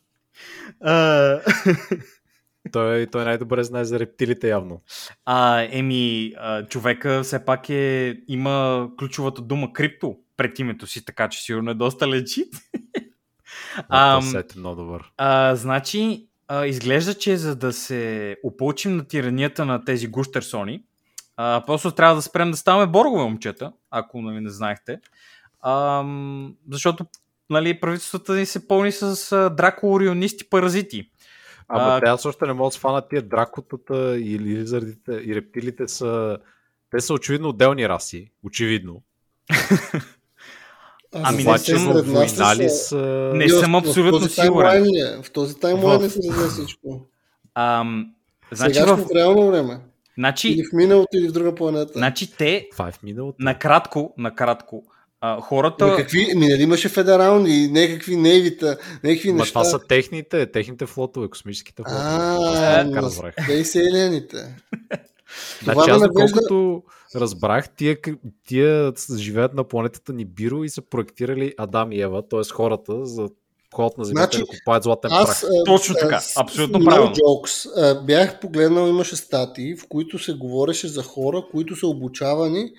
[0.80, 1.40] А,
[2.72, 4.82] Той, той най-добре знае за рептилите явно.
[5.24, 11.28] а, еми, а, човека все пак е, има ключовата дума крипто пред името си, така
[11.28, 12.54] че сигурно е доста лечит.
[13.88, 15.12] А, Сет е много добър.
[15.16, 20.82] А, значи, а, изглежда, че за да се опълчим на тиранията на тези гущерсони,
[21.40, 25.00] а, просто трябва да спрем да ставаме боргове момчета, ако нали, не знаехте.
[25.62, 27.06] Ам, защото
[27.50, 31.10] нали, правителствата ни се пълни с а, драко-орионисти паразити.
[31.68, 35.88] Ама А, те аз още не мога да схванат тия дракотата и лизардите и рептилите
[35.88, 36.38] са...
[36.90, 38.30] Те са очевидно отделни раси.
[38.44, 39.02] Очевидно.
[41.12, 43.30] Ами не съм- в война ли са...
[43.34, 44.84] Не съм абсолютно сигурен.
[44.84, 45.22] е?
[45.22, 47.06] В този таймлайн ли се всичко?
[47.54, 48.14] Ам,
[48.52, 49.80] значи, Значи в, в реално време.
[50.18, 51.92] Или значи, в миналото, или в друга планета.
[51.96, 53.36] значи те, Това е в миналото.
[53.40, 54.84] накратко, накратко,
[55.20, 55.86] а, хората...
[55.86, 59.50] Ма какви, ми нали имаше федерални, някакви невита, някакви Ма неща.
[59.50, 62.04] това са техните, техните флотове, космическите флотове.
[62.04, 63.34] А, но разбрах.
[63.46, 64.56] те и са елените.
[65.60, 66.82] Това Значи аз доколкото
[67.14, 67.96] разбрах, тия,
[68.46, 72.40] тия живеят на планетата Нибиро и са проектирали Адам и Ева, т.е.
[72.52, 73.28] хората за
[73.74, 75.50] ход на Земята Значи, да купаят златен Аз, прах.
[75.60, 77.14] а, Точно а, така, абсолютно no правилно.
[77.14, 82.72] Jokes, а, бях погледнал, имаше статии, в които се говореше за хора, които са обучавани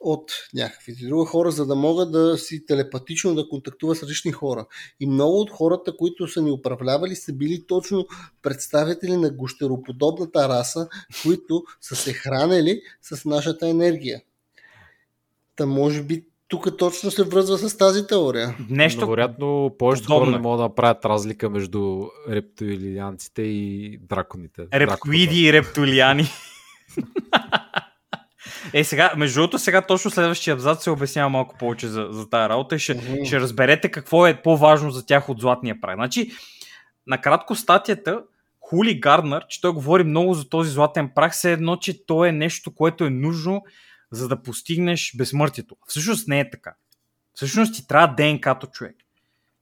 [0.00, 4.66] от някакви други хора, за да могат да си телепатично да контактуват с различни хора.
[5.00, 8.06] И много от хората, които са ни управлявали, са били точно
[8.42, 10.88] представители на гущероподобната раса,
[11.22, 14.22] които са се хранили с нашата енергия.
[15.56, 18.56] Та може би тук точно се връзва с тази теория.
[18.70, 20.30] Нещо, Но вероятно повечето хора е.
[20.30, 24.62] не могат да направят разлика между рептилианците и драконите.
[24.74, 26.24] Рептоиди и рептилиани.
[28.72, 32.48] е, сега, между другото, сега точно следващия абзац се обяснява малко повече за, за тази
[32.48, 33.24] работа и ще, Мгм.
[33.24, 35.94] ще разберете какво е по-важно за тях от златния прах.
[35.94, 36.30] Значи,
[37.06, 38.22] накратко статията
[38.60, 42.32] Хули Гарднер, че той говори много за този златен прах, все едно, че то е
[42.32, 43.62] нещо, което е нужно
[44.14, 45.76] за да постигнеш безсмъртието.
[45.86, 46.74] Всъщност не е така.
[47.34, 48.96] Всъщност ти трябва ДНК-то, човек.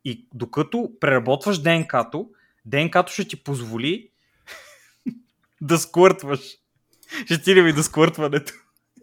[0.05, 2.31] И докато преработваш ДНК-то,
[2.65, 4.11] ДНК-то ще ти позволи
[5.61, 6.41] да сквъртваш.
[7.25, 8.53] Ще стигнем и до сквъртването.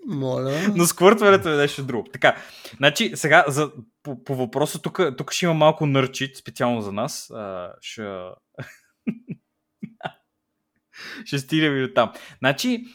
[0.06, 0.74] Моля.
[0.76, 2.10] Но сквъртването е нещо друго.
[2.14, 2.38] Така,
[2.78, 3.72] значи сега за,
[4.04, 7.30] по, по въпроса, тук, тук ще има малко нърчит, специално за нас.
[7.30, 8.02] А, ще...
[11.26, 12.12] ще стигнем и до там.
[12.40, 12.86] Значи,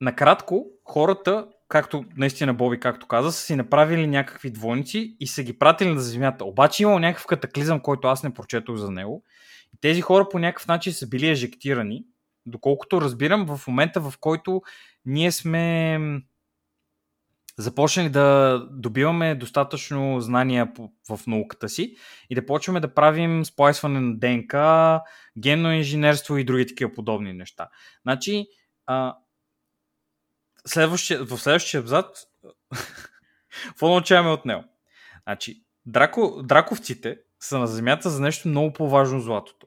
[0.00, 5.58] накратко, хората, както наистина Боби, както каза, са си направили някакви двойници и са ги
[5.58, 6.44] пратили на Земята.
[6.44, 9.24] Обаче имало някакъв катаклизъм, който аз не прочетох за него.
[9.74, 12.04] И тези хора по някакъв начин са били ежектирани.
[12.46, 14.62] Доколкото разбирам, в момента в който
[15.04, 15.98] ние сме
[17.58, 20.72] започнали да добиваме достатъчно знания
[21.10, 21.94] в науката си
[22.30, 25.00] и да почваме да правим сплайсване на ДНК,
[25.38, 27.68] генно инженерство и други такива подобни неща.
[28.02, 28.46] Значи,
[28.86, 29.16] а,
[30.66, 32.06] следващия, в следващия абзац
[33.68, 34.64] какво научаваме от него?
[35.22, 39.66] Значи, драко, драковците са на Земята за нещо много по-важно от златото.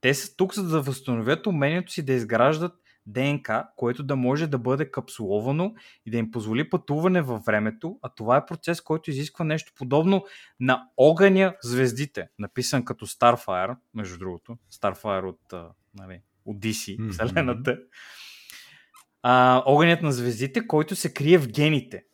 [0.00, 2.72] Те са тук, за да възстановят умението си да изграждат
[3.06, 5.74] ДНК, което да може да бъде капсуловано
[6.06, 10.24] и да им позволи пътуване във времето, а това е процес, който изисква нещо подобно
[10.60, 17.78] на огъня звездите, написан като Starfire, между другото, Starfire от, нали, от DC, вселената.
[19.22, 22.04] А, огънят на звездите, който се крие в гените.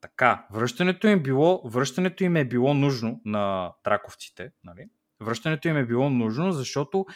[0.00, 4.50] Така, връщането им, било, връщането им е било нужно на траковците.
[4.64, 4.86] Нали?
[5.20, 7.06] Връщането им е било нужно, защото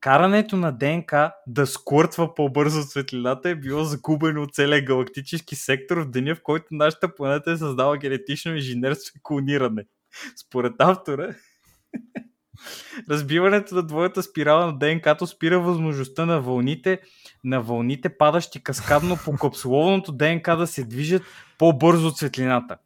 [0.00, 6.10] карането на ДНК да сквъртва по-бързо светлината е било загубено от целия галактически сектор в
[6.10, 9.84] деня, в който нашата планета е създала генетично инженерство и клониране.
[10.46, 11.34] Според автора,
[13.10, 17.00] разбиването на двоята спирала на ДНК-то спира възможността на вълните,
[17.44, 21.22] на вълните, падащи каскадно по капсуловното ДНК да се движат
[21.58, 22.76] по-бързо от светлината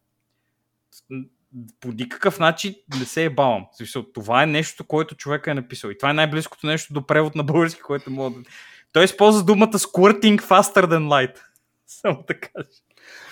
[1.81, 3.67] по никакъв начин не се е бавам.
[4.15, 5.91] Това е нещо, което човек е написал.
[5.91, 8.45] И това е най-близкото нещо до превод на български, което мога да...
[8.93, 11.39] Той използва думата squirting faster than light.
[11.87, 12.69] Само да кажа.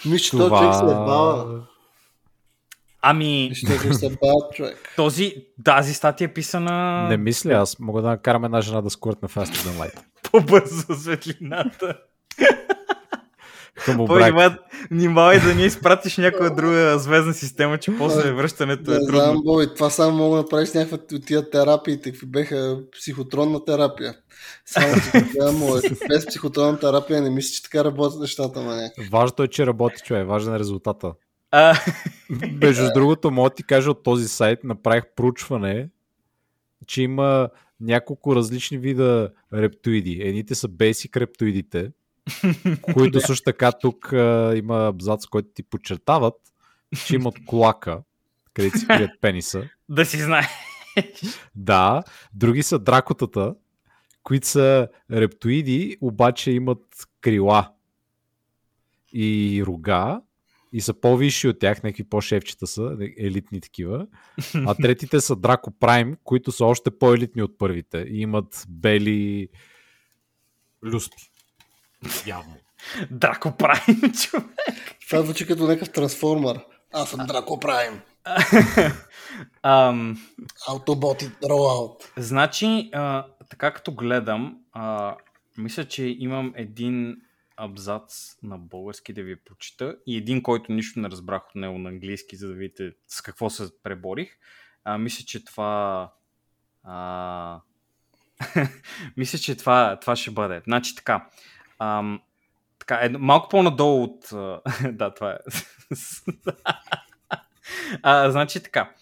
[0.07, 0.59] Мисля, това...
[0.59, 1.67] човек се е бава.
[3.03, 3.53] Ами,
[4.97, 5.35] този,
[5.65, 7.07] тази статия е писана...
[7.09, 9.99] Не мисля, аз мога да накарам една жена да скурт на Faster Than Light.
[10.31, 11.99] По-бързо светлината.
[13.77, 14.59] Хъмобрак.
[14.91, 19.21] Внимавай да не изпратиш някоя друга звездна система, че после връщането е Не трудно.
[19.21, 24.15] знам, бой, това само мога да направиш някаква от тия терапии, какви беха психотронна терапия.
[24.67, 24.95] Само
[25.81, 28.91] че без психотронна терапия не мисля, че така работят нещата.
[29.11, 31.13] Важното е, че работи човек, важен е резултата.
[31.51, 31.75] А,
[32.53, 35.89] Между другото, мога да ти кажа от този сайт, направих проучване,
[36.87, 37.49] че има
[37.81, 40.21] няколко различни вида рептоиди.
[40.23, 41.93] Едните са basic рептоидите,
[42.83, 46.35] които също така тук а, има абзац, който ти подчертават,
[47.07, 48.03] че имат колака,
[48.55, 49.63] където си крият пениса.
[49.89, 50.47] да си знае.
[51.55, 52.03] Да,
[52.35, 53.55] други са дракотата,
[54.23, 56.85] които са рептоиди, обаче имат
[57.21, 57.73] крила
[59.13, 60.21] и рога
[60.73, 64.07] и са по-висши от тях, някакви по-шефчета са, елитни такива.
[64.67, 69.49] А третите са Драко Прайм, които са още по-елитни от първите и имат бели
[70.85, 71.23] люспи.
[72.27, 72.57] Явно.
[73.11, 74.47] Драко Прайм, човек.
[75.09, 76.61] Това звучи като някакъв трансформер.
[76.93, 78.01] Аз съм Драко Прайм.
[79.63, 80.19] Ам,
[80.69, 82.13] Autobot Rollout.
[82.17, 85.17] значи, а, така като гледам, а,
[85.59, 87.17] мисля, че имам един
[87.61, 91.89] абзац на български да ви прочита и един, който нищо не разбрах от него на
[91.89, 94.39] английски, за да видите с какво се преборих.
[94.85, 96.13] А, мисля, че това...
[96.85, 97.61] А...
[99.17, 100.63] мисля, че това, това ще бъде.
[100.65, 101.29] Значи така.
[101.79, 102.21] Ам,
[102.79, 104.29] така е, малко по-надолу от...
[104.93, 105.39] да, това е.
[108.03, 108.95] а, значи така.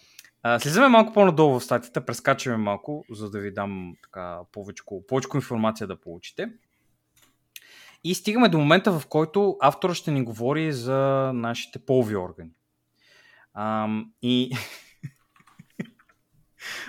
[0.43, 4.83] А, слизаме малко по-надолу в статията, прескачаме малко, за да ви дам така повече
[5.35, 6.49] информация да получите.
[8.03, 12.51] И стигаме до момента, в който автора ще ни говори за нашите полови органи.
[13.53, 14.51] Ам, и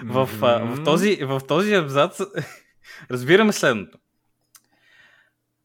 [0.05, 2.21] в, а, в, този, в този абзац
[3.11, 3.99] разбираме следното.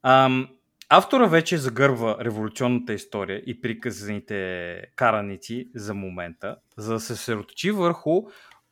[0.04, 0.48] Ам,
[0.90, 8.24] автора вече загърва революционната история и приказаните караници за момента, за да се съсредоточи върху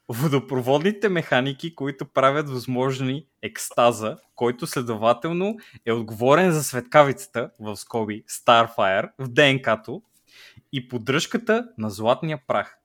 [0.09, 9.09] водопроводните механики, които правят възможни екстаза, който следователно е отговорен за светкавицата, в скоби Starfire,
[9.19, 10.01] в ДНК-то
[10.73, 12.77] и поддръжката на златния прах.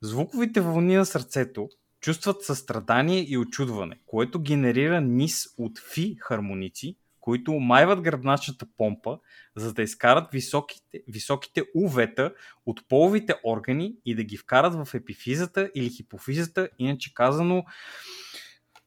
[0.00, 1.68] Звуковите вълни на сърцето
[2.00, 9.18] чувстват състрадание и очудване, което генерира низ от фи хармоници, които омайват гръбначната помпа,
[9.56, 12.34] за да изкарат високите, високите увета
[12.66, 17.64] от половите органи и да ги вкарат в епифизата или хипофизата, иначе казано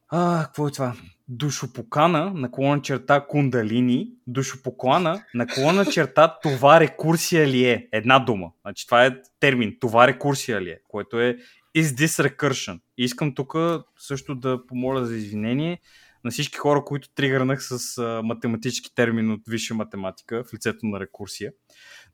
[0.09, 0.95] а, какво е това?
[1.27, 7.87] Душопокана, наклона черта кундалини, душопоклана, наклона черта това рекурсия ли е?
[7.91, 8.51] Една дума.
[8.61, 11.37] Значи това е термин, това рекурсия ли е, което е
[11.77, 12.79] is this recursion.
[12.97, 13.55] Искам тук
[13.99, 15.79] също да помоля за извинение
[16.25, 20.99] на всички хора, които тригърнах с а, математически термин от висша математика в лицето на
[20.99, 21.51] рекурсия.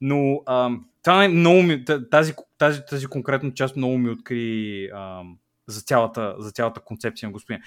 [0.01, 0.70] Но а,
[1.03, 5.22] това е много ми, тази, тази, тази конкретна част много ми откри а,
[5.68, 7.62] за, цялата, за цялата концепция на господин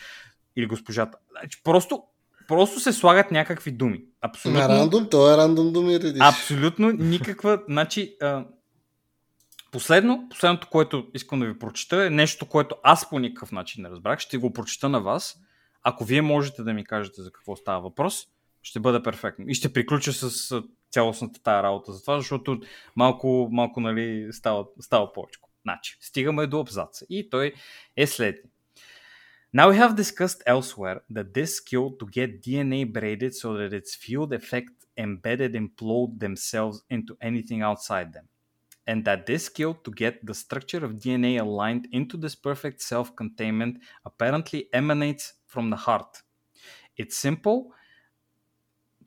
[0.57, 1.19] или госпожата.
[1.31, 2.03] Значи, просто,
[2.49, 4.05] просто се слагат някакви думи.
[4.21, 4.61] Абсолютно.
[4.61, 6.23] На рандом, то е рандом думи редиш.
[6.23, 7.63] Абсолютно никаква.
[7.69, 8.45] Значи, а,
[9.73, 13.91] последно, последното, което искам да ви прочита е нещо, което аз по никакъв начин не
[13.91, 14.19] разбрах.
[14.19, 15.37] Ще го прочита на вас.
[15.85, 18.27] Ако вие можете да ми кажете за какво става въпрос,
[18.63, 19.45] ще бъде перфектно.
[19.49, 22.61] И ще приключа с цялостната тая работа за това, защото
[22.97, 25.41] малко, малко нали, става, става повече.
[25.63, 27.07] Значи, стигаме до абзаца.
[27.11, 27.53] И той
[27.97, 28.43] е следния.
[29.55, 33.95] Now we have discussed elsewhere that this skill to get DNA braided so that its
[33.95, 38.27] field effect embedded implode themselves into anything outside them.
[38.87, 43.15] And that this skill to get the structure of DNA aligned into this perfect self
[43.21, 43.75] containment
[44.05, 46.24] apparently emanates from the heart.
[47.00, 47.72] It's simple,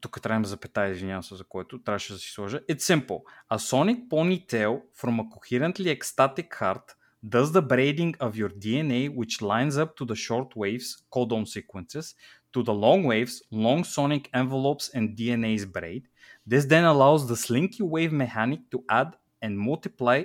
[0.02, 2.60] тук трябва да запетая, извинявам се за което, трябваше да си сложа.
[2.60, 3.22] It's simple.
[3.50, 6.86] A sonic ponytail from a coherently ecstatic heart
[7.24, 12.06] does the braiding of your DNA which lines up to the short waves, codon sequences,
[12.52, 16.02] to the long waves, long sonic envelopes and DNA's braid.
[16.50, 20.18] This then allows the slinky wave mechanic to add and multiply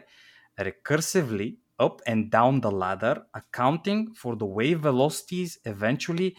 [0.60, 6.36] recursively up and down the ladder, accounting for the wave velocities eventually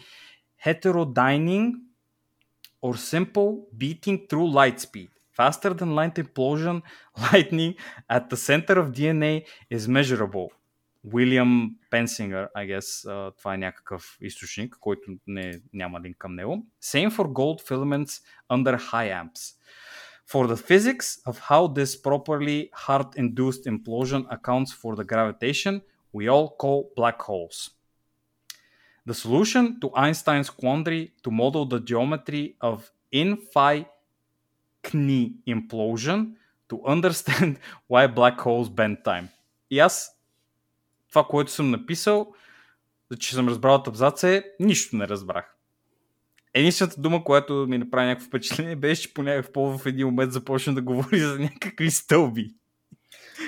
[0.65, 1.65] heterodyning
[2.81, 5.09] or simple beating through light speed.
[5.31, 6.81] Faster than light implosion,
[7.31, 7.75] lightning
[8.09, 10.51] at the center of DNA is measurable.
[11.03, 16.65] William Pensinger, I guess, uh, това е някакъв източник, който не, няма линк към него.
[16.83, 19.55] Same for gold filaments under high amps.
[20.25, 25.81] For the physics of how this properly heart-induced implosion accounts for the gravitation,
[26.13, 27.71] we all call black holes.
[29.05, 33.85] The solution to Einstein's quandary to model the geometry of in-phi
[34.83, 36.35] Kni implosion
[36.69, 37.57] to understand
[37.87, 39.27] why black holes bend time.
[39.69, 40.15] И аз
[41.09, 42.33] това, което съм написал,
[43.19, 45.52] че съм разбрал от абзаца е, нищо не разбрах.
[46.54, 50.32] Единствената дума, която ми направи някакво впечатление, беше, че по някакъв повод в един момент
[50.32, 52.54] започна да говори за някакви стълби.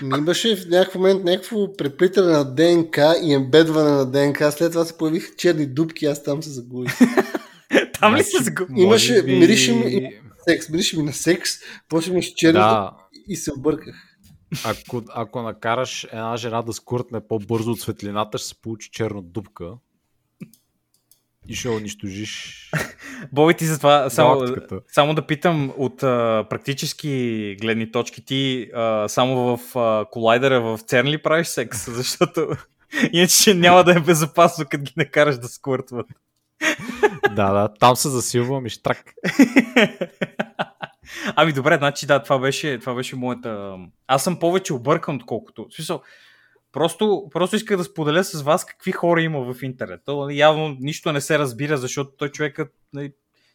[0.03, 4.53] Ми имаше в някакъв момент някакво преплитане на ДНК и ембедване на ДНК.
[4.53, 6.99] След това се появиха черни дубки, аз там се загубих.
[8.01, 8.77] там ли се загубих?
[8.79, 9.39] Имаше, би...
[9.39, 10.11] мирише ми
[10.49, 11.51] секс, мирише ми на секс,
[11.89, 12.97] после имаше черни Да.
[13.29, 13.95] и се обърках.
[14.65, 19.73] Ако, ако накараш една жена да скуртне по-бързо от светлината, ще се получи черна дупка.
[21.49, 22.71] И ще унищожиш
[23.33, 24.81] Боби ти затова, само, галактиката.
[24.89, 30.81] само да питам от а, практически гледни точки, ти а, само в а, колайдера в
[30.87, 31.91] ЦЕРН ли правиш секс?
[31.95, 32.49] Защото
[33.13, 36.07] иначе няма да е безопасно, като ги накараш да сквъртват.
[37.31, 39.05] Да, да, там се засилвам и штрак.
[41.37, 43.77] Ами добре, значи да, това беше, това беше моята...
[44.07, 45.67] Аз съм повече объркан, отколкото...
[45.71, 46.03] В смисъл,
[46.77, 50.01] просто, просто исках да споделя с вас какви хора има в интернет.
[50.05, 53.13] То, нали, явно нищо не се разбира, защото той човекът нали,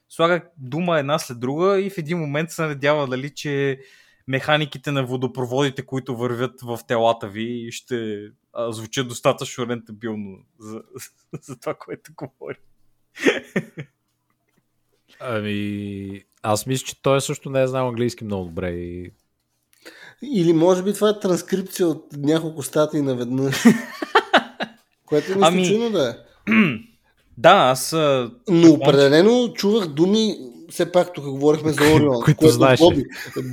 [0.10, 3.80] слага дума една след друга и в един момент се надява дали, че
[4.28, 10.82] механиките на водопроводите, които вървят в телата ви, ще а, звучат достатъчно рентабилно за,
[11.42, 12.58] за това, което говори.
[15.20, 18.70] Ами, аз мисля, че той също не е знал английски много добре.
[18.70, 19.12] И...
[20.24, 23.64] Или може би това е транскрипция от няколко статии наведнъж.
[25.06, 26.14] Което е нищо Ами- чудно да е.
[27.38, 27.96] Да, аз...
[28.50, 30.38] Но определено чувах думи,
[30.70, 32.22] все пак тук говорихме за Орион.
[32.24, 32.80] Които знаеш.
[32.80, 33.06] Боби,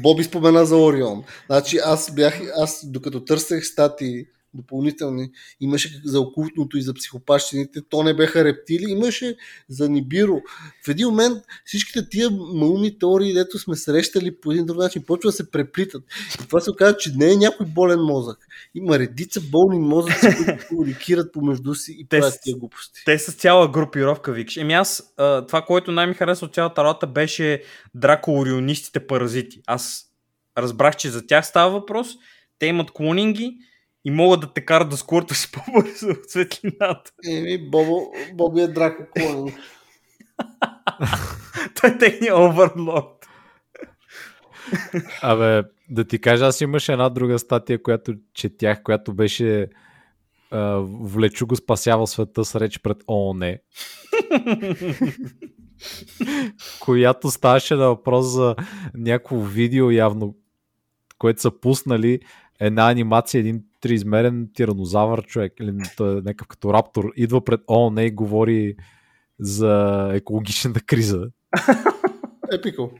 [0.02, 1.22] Боби спомена за Орион.
[1.46, 4.24] Значи аз бях, аз докато търсех статии
[4.54, 5.30] допълнителни,
[5.60, 9.36] имаше за окултното и за психопащините, то не беха рептили, имаше
[9.68, 10.40] за Нибиро.
[10.84, 15.28] В един момент всичките тия малумни теории, дето сме срещали по един друг начин, почва
[15.28, 16.04] да се преплитат.
[16.34, 18.38] И това се оказа, че не е някой болен мозък.
[18.74, 23.02] Има редица болни мозъци, които комуникират помежду си и Те правят тия глупости.
[23.04, 24.56] Те са цяла групировка, викаш.
[24.56, 25.14] Еми аз,
[25.48, 27.62] това, което най-ми хареса от цялата работа беше
[27.94, 29.60] дракоорионистите паразити.
[29.66, 30.04] Аз
[30.58, 32.08] разбрах, че за тях става въпрос.
[32.58, 33.56] Те имат клонинги
[34.04, 37.12] и могат да те карат да скуртваш по-бързо от светлината.
[37.28, 39.54] Еми, Бобо, Боби е драко клонинг.
[41.80, 43.26] Той е техния оверлорд.
[45.22, 49.68] Абе, да ти кажа, аз имаше една друга статия, която четях, която беше
[50.50, 53.50] а, Влечу го спасява света с реч пред ООН.
[56.80, 58.56] която ставаше на въпрос за
[58.94, 60.36] някакво видео явно,
[61.18, 62.20] което са пуснали
[62.60, 68.04] една анимация, един триизмерен тиранозавър човек, или той е някакъв като раптор, идва пред ООН
[68.04, 68.76] и говори
[69.40, 71.26] за екологичната криза.
[72.52, 72.90] Епико.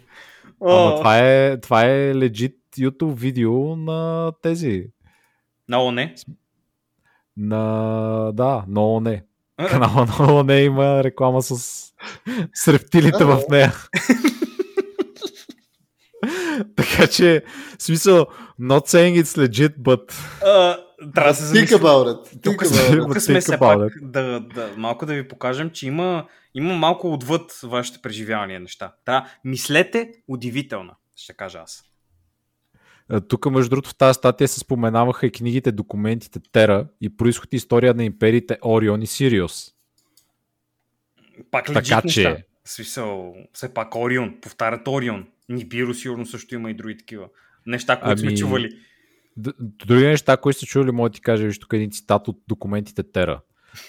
[0.61, 4.87] Ама това е, това е legit YouTube видео на тези.
[5.69, 6.15] На ОНЕ.
[7.37, 9.21] На, да, на ООН.
[9.69, 11.57] Канала на ООН има реклама с,
[12.55, 13.73] с рептилите в нея.
[16.77, 17.43] така че,
[17.79, 18.27] в смисъл,
[18.61, 20.13] not saying it's legit, but
[21.15, 21.79] Трябва да се Think замислим.
[21.79, 22.29] about it.
[22.29, 22.65] Think Тук,
[23.07, 27.61] тук сме се пак да, да, малко да ви покажем, че има, има малко отвъд
[27.63, 28.93] вашите преживявания неща.
[29.05, 31.85] Трябва, мислете удивително, ще кажа аз.
[33.29, 37.57] тук между другото в тази статия се споменаваха и книгите, документите Тера и происход и
[37.57, 39.71] история на империите Орион и Сириус.
[41.51, 45.27] Пак Така че- Смисъл, все пак Орион, повтарят Орион.
[45.49, 47.29] Нибиро сигурно също има и други такива.
[47.67, 48.79] Неща, които сме Ами, чували.
[49.37, 52.43] Д- Други неща, които сте чули, мога да ти кажа, виж тук един цитат от
[52.49, 53.41] документите Тера.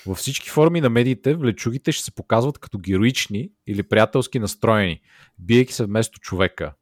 [0.06, 5.02] Във всички форми на медиите влечугите ще се показват като героични или приятелски настроени,
[5.40, 6.74] биеки се вместо човека.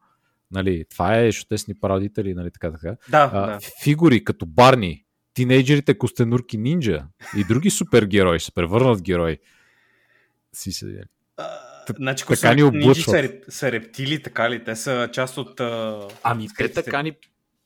[0.51, 2.95] Нали, това е, защото те са ни пародители, нали, така, така.
[3.09, 3.59] Да, А, да.
[3.84, 7.05] Фигури като Барни, тинейджерите Костенурки Нинджа
[7.38, 9.38] и други супергерои се превърнат в герои.
[10.53, 11.03] Си се...
[11.89, 12.95] А, Значи, така така ни облъчват.
[13.05, 14.63] са, реп- са рептили, така ли?
[14.63, 15.59] Те са част от...
[15.59, 15.99] А...
[16.23, 17.13] Ами те така ни,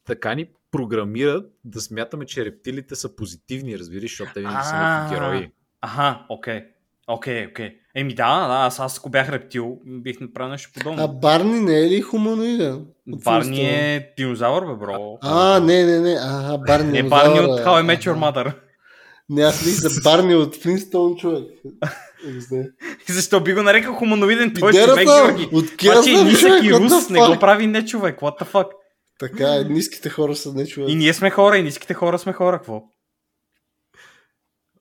[0.06, 5.16] така ни програмират да смятаме, че рептилите са позитивни, разбираш, защото те винаги са някакви
[5.16, 5.20] А.
[5.20, 5.52] герои.
[5.82, 6.64] Аха, окей.
[7.08, 7.78] Окей, окей.
[7.96, 11.04] Еми да, да, аз, аз ако бях рептил, бих направил нещо подобно.
[11.04, 12.86] А Барни не е ли хуманоиден?
[13.08, 15.18] Барни е динозавър, бе, бро.
[15.22, 16.16] А, не, не, не.
[16.22, 16.92] А, Барни.
[16.92, 17.54] не Барни динозавъра.
[17.54, 18.16] от How I Met Your.
[18.34, 18.54] Mother.
[19.30, 21.44] Не, аз мисля за Барни от Флинстоун, човек.
[23.10, 24.54] Защо би го нарекал хуманоиден?
[24.60, 25.50] Той е човек, Георги.
[25.52, 27.40] от Това, че е нисък и what the рус, не го fuck?
[27.40, 28.20] прави не човек.
[28.20, 28.70] What the fuck?
[29.20, 30.90] Така е, ниските хора са не човек.
[30.90, 32.58] И ние сме хора, и ниските хора сме хора.
[32.58, 32.82] Какво?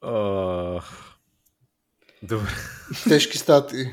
[0.03, 0.81] А,
[2.23, 2.49] Добре,
[3.09, 3.91] Тежки стати.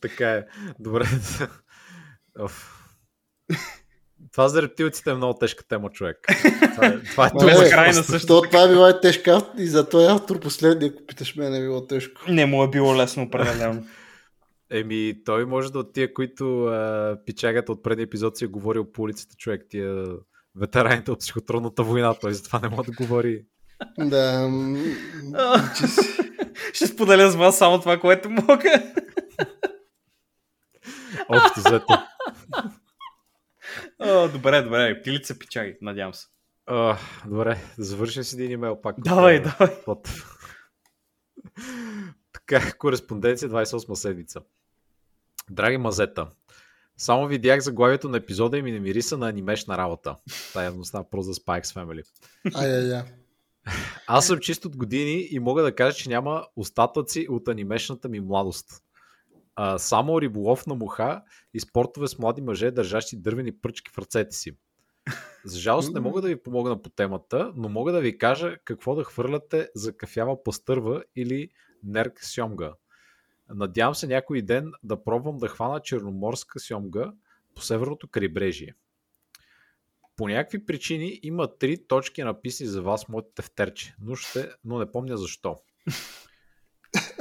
[0.00, 0.44] така е.
[0.78, 1.04] Добре.
[2.38, 2.72] Оф.
[4.36, 6.16] Това за рептилците е много тежка тема, човек.
[6.74, 8.42] Това е, това е Това е това за е край на просто- същото.
[8.42, 11.86] То, това е била тежка и за този автор последния, ако питаш мен, е било
[11.86, 12.20] тежко.
[12.28, 13.84] Не му е било лесно определено.
[14.70, 18.92] Еми, той може да от тия, които а, пичагата от преди епизод си е говорил
[18.92, 20.04] по улицата, човек, тия
[20.60, 23.42] ветераните от психотронната война, той затова не може да говори.
[23.98, 24.50] Да.
[26.72, 28.82] Ще споделя с вас само това, което мога.
[31.28, 31.98] Общо взето.
[33.98, 34.88] О, добре, добре.
[34.88, 36.26] Рептилите са пичаги, надявам се.
[36.66, 38.96] А, добре, да завършим с един имейл пак.
[38.98, 39.82] Давай, давай.
[39.84, 40.10] Под...
[42.32, 44.40] така, кореспонденция 28 седмица.
[45.50, 46.28] Драги мазета,
[46.96, 50.16] само видях заглавието на епизода и ми не мириса на анимешна работа.
[50.52, 52.02] Та явно става просто за Spikes Family.
[52.54, 53.02] Ай, ай, ай.
[54.06, 58.20] Аз съм чист от години и мога да кажа, че няма остатъци от анимешната ми
[58.20, 58.82] младост.
[59.56, 61.22] А, само риболов на муха
[61.54, 64.56] и спортове с млади мъже, държащи дървени пръчки в ръцете си.
[65.44, 68.94] За жалост не мога да ви помогна по темата, но мога да ви кажа какво
[68.94, 71.48] да хвърляте за кафява пастърва или
[71.82, 72.72] нерк сьомга.
[73.48, 77.12] Надявам се някой ден да пробвам да хвана черноморска сьомга
[77.54, 78.74] по северното крайбрежие.
[80.16, 84.78] По някакви причини има три точки написани за вас в моето тефтерче, но, ще, но
[84.78, 85.56] не помня защо.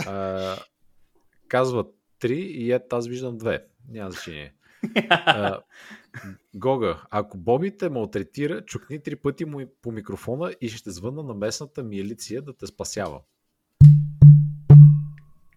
[0.08, 0.58] А,
[1.48, 3.66] казват три и ето аз виждам две.
[3.90, 4.54] Няма значение.
[6.56, 11.34] Гога, ако Боби те малтретира, чукни три пъти му по микрофона и ще звънна на
[11.34, 13.22] местната милиция да те спасява.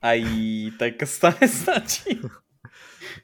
[0.00, 0.24] Ай,
[0.78, 2.20] като стане, значи.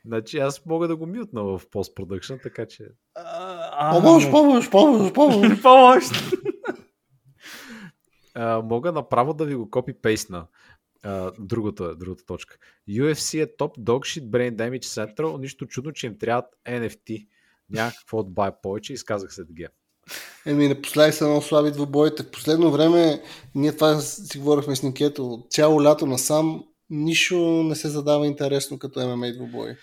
[0.04, 2.84] Значи аз мога да го мютна в постпродъкшн, така че...
[3.90, 5.62] Помощ, помощ, помощ, помощ.
[5.62, 6.34] Помощ!
[8.62, 10.46] мога направо да ви го копи-пейсна.
[11.04, 12.56] А, другата, другата точка.
[12.90, 17.26] UFC е топ dog shit brain damage central, нищо чудно, че им трябват NFT.
[17.70, 19.68] Няма какво да бая повече, изказах се ДГ.
[20.46, 22.22] Еми, напоследък са много слаби двубоите.
[22.22, 23.22] В последно време,
[23.54, 29.08] ние това си говорихме с Никето, цяло лято насам, нищо не се задава интересно като
[29.08, 29.76] ММА двубой.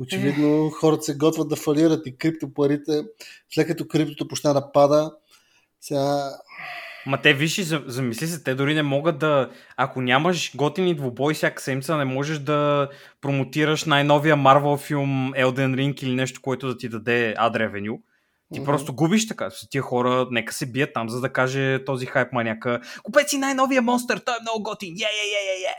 [0.00, 3.04] Очевидно, хората се готвят да фалират и криптопарите,
[3.54, 5.12] след като криптото почна да пада,
[5.80, 6.30] сега
[7.08, 9.50] Ма те виж замисли се, те дори не могат да...
[9.76, 12.88] Ако нямаш готини двубой всяка седмица, не можеш да
[13.20, 18.00] промотираш най-новия Marvel филм Elden Ring или нещо, което да ти даде Ad Revenue.
[18.54, 18.66] Ти Мгм.
[18.66, 19.50] просто губиш така.
[19.70, 22.80] Тия хора нека се бият там, за да каже този хайп маняка.
[23.02, 24.94] Купете си най-новия монстър, той е много готин.
[24.94, 25.74] Е, е, е, е, е.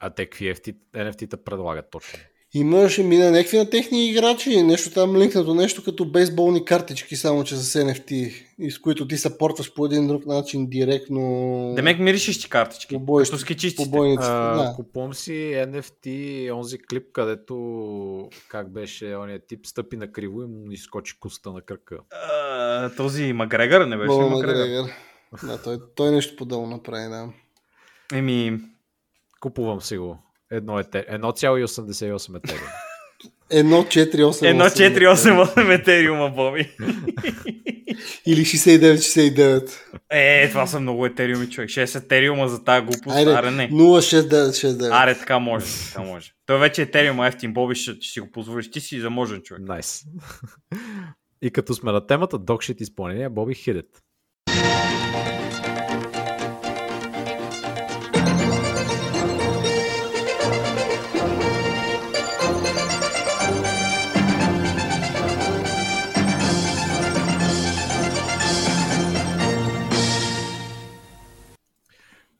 [0.00, 2.18] А те какви NFT, NFT-та предлагат точно?
[2.54, 7.56] Имаше мина някакви на техни играчи, нещо там линкнато, нещо като бейсболни картички, само че
[7.56, 8.12] с NFT,
[8.58, 12.94] и с които ти съпортваш по един друг начин директно Демек миришеш ти картички.
[12.94, 13.84] Побоища- Като скичистите.
[13.84, 14.28] побойниците.
[14.28, 14.74] А, Да.
[14.76, 16.06] Купувам си NFT,
[16.52, 17.54] онзи клип, където
[18.48, 21.98] как беше ония тип, стъпи на криво и му изскочи куста на кръка.
[22.10, 24.18] А, този Макгрегор не беше?
[24.18, 24.88] Макгрегор.
[25.42, 27.28] Да, той, той нещо подобно направи, да.
[28.14, 28.60] Еми,
[29.40, 30.18] Купувам си го.
[30.52, 31.06] Едно ете...
[31.12, 32.68] 1,88 етериум.
[33.52, 34.42] 1,488.
[34.42, 36.70] 1.488 етериума, Боби.
[38.26, 39.70] Или 69,69.
[40.10, 41.70] Е, това са много етериуми, човек.
[41.70, 43.16] 6 етериума за тази глупост.
[43.16, 43.70] Айде, Аре, не.
[43.70, 45.02] 0,6969.
[45.02, 45.66] Аре, така може.
[45.86, 46.32] Така може.
[46.46, 48.70] Той вече етериум ефтин, Боби, ще, ще си го позволиш.
[48.70, 49.62] Ти си заможен човек.
[49.66, 50.02] Найс.
[51.42, 53.86] И като сме на темата докшит изпълнение, Боби Хидет.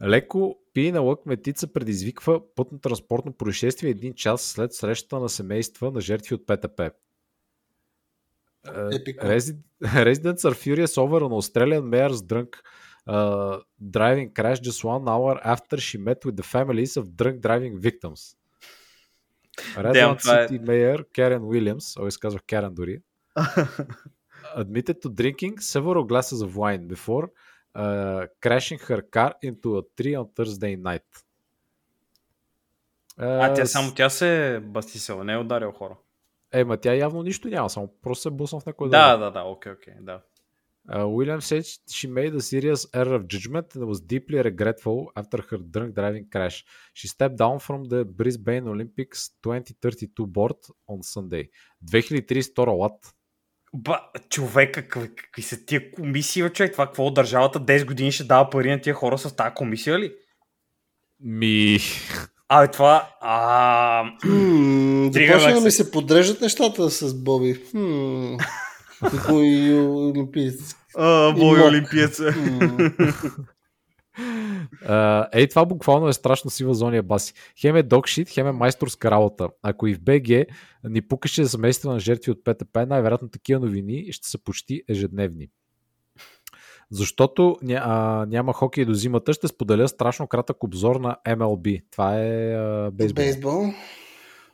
[0.05, 6.35] Леко пиене лък метица предизвиква пътно-транспортно происшествие един час след срещата на семейства на жертви
[6.35, 6.91] от ПТП.
[8.93, 9.27] Епико.
[9.27, 12.49] Resi- Residents are furious over an Australian mayor's drunk
[13.09, 17.77] uh, driving crash just one hour after she met with the families of drunk driving
[17.79, 18.37] victims.
[19.77, 23.01] Redland това е- City Mayor Karen Williams, о, изказва Karen дори,
[24.57, 27.29] admitted to drinking several glasses of wine before
[27.75, 31.25] uh, crashing her car into a tree on Thursday night.
[33.19, 35.97] А Uh, тя с- само тя се е бастисала, не е ударил хора.
[36.53, 39.41] Е, ма тя явно нищо няма, само просто се бусна в някой Да, да, да,
[39.43, 40.23] окей, окей, да.
[40.91, 45.39] Uh, Williams said she made a serious error of judgment and was deeply regretful after
[45.51, 46.57] her drunk driving crash.
[46.95, 50.59] She stepped down from the Brisbane Olympics 2032 board
[50.89, 51.45] on Sunday.
[51.85, 52.99] 2032 лат.
[53.75, 54.01] Ба,
[54.31, 56.73] човек, какви, какви са тия комисии, човек?
[56.73, 60.13] Това какво държавата 10 години ще дава пари на тия хора с тази комисия ли?
[61.21, 61.79] Ми...
[62.49, 63.09] Абе, това...
[63.21, 64.05] А,
[65.13, 67.55] започна да ми се подреждат нещата с Боби.
[67.71, 68.35] Хм.
[69.11, 70.75] Како и олимпиец.
[70.97, 72.21] а, Бой олимпиец.
[74.73, 77.35] Uh, ей, това буквално е страшно сива зония баси.
[77.61, 79.49] Хем е докшит, хем е майсторска работа.
[79.63, 80.47] Ако и в БГ
[80.85, 85.49] ни пукаше семейства на жертви от ПТП, най-вероятно такива новини ще са почти ежедневни.
[86.91, 91.83] Защото ня, а, няма хокей до зимата, ще споделя страшно кратък обзор на MLB.
[91.91, 93.25] Това е а, бейсбол.
[93.25, 93.63] Бейсбол.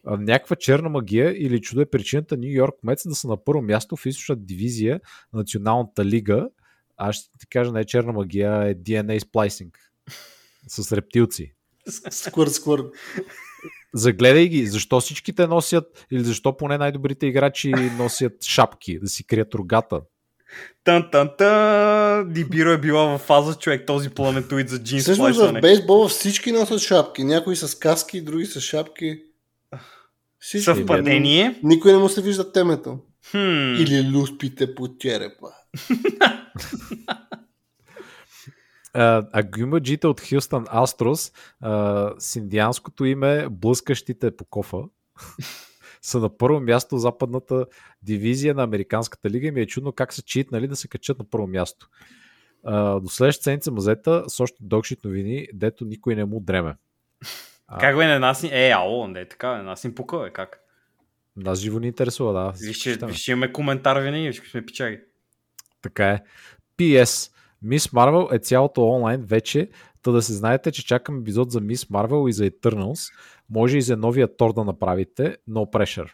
[0.05, 3.97] Някаква черна магия или чудо е причината Нью Йорк Мец да са на първо място
[3.97, 5.01] в източна дивизия
[5.33, 6.49] на Националната лига.
[6.97, 9.79] Аз ще ти кажа, не е черна магия, е DNA сплайсинг.
[10.69, 11.53] С рептилци.
[12.11, 12.87] Сквърт, сквърт.
[13.95, 19.55] Загледай ги, защо всичките носят, или защо поне най-добрите играчи носят шапки, да си крият
[19.55, 20.01] рогата.
[20.85, 25.61] тан тан тан Дибиро е била в фаза човек, този планетоид за джинс Всъщност в
[25.61, 27.25] бейсбола всички носят шапки.
[27.25, 29.23] Някои с каски, други с шапки.
[30.41, 30.65] Всички.
[30.65, 31.61] Съвпадение.
[31.63, 32.99] Никой не му се вижда темето.
[33.31, 33.75] Хм.
[33.79, 35.49] Или люспите по черепа.
[38.95, 44.79] А, гюмаджите от Хюстън Астрос а, с индианското име Блъскащите по кофа
[46.03, 47.67] са на първо място западната
[48.03, 51.25] дивизия на Американската лига и ми е чудно как са читнали да се качат на
[51.31, 51.89] първо място.
[52.65, 56.77] А, до следващата седмица мазета с още докшит новини, дето никой не му дреме.
[57.69, 58.51] А, Как бе, на нас ни...
[58.53, 60.61] Е, ало, не е така, на нас ни пука, бе, как?
[61.37, 62.53] Нас живо ни интересува, да.
[62.67, 63.13] Виж, че, Читаме.
[63.13, 65.01] виж, имаме коментар винаги, всички сме пичаги.
[65.83, 66.21] Така е.
[66.79, 67.33] PS.
[67.63, 69.69] Мис Марвел е цялото онлайн вече,
[70.03, 73.13] та да се знаете, че чакам епизод за Мис Марвел и за Eternals.
[73.51, 75.37] Може и за новия Тор да направите.
[75.51, 76.11] No pressure.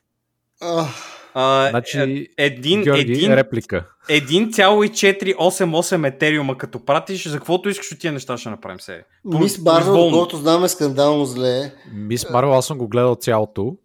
[1.35, 3.87] А, Значи, е, един, Георги, един, реплика.
[4.09, 9.05] 1,488 етериума като пратиш, за каквото искаш от тия неща ще направим се.
[9.25, 11.75] Мис Барвел, доколкото знаме, скандално зле.
[11.93, 13.77] Мис Марвел, аз съм го гледал цялото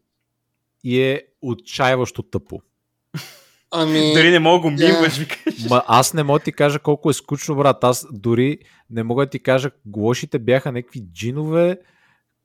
[0.83, 2.61] и е отчаяващо тъпо.
[3.71, 4.87] Ами, Дори не мога го Да.
[4.87, 5.69] мимваш, викаш.
[5.69, 7.83] Ма, аз не мога да ти кажа колко е скучно, брат.
[7.83, 8.57] Аз дори
[8.89, 11.77] не мога да ти кажа, лошите бяха някакви джинове,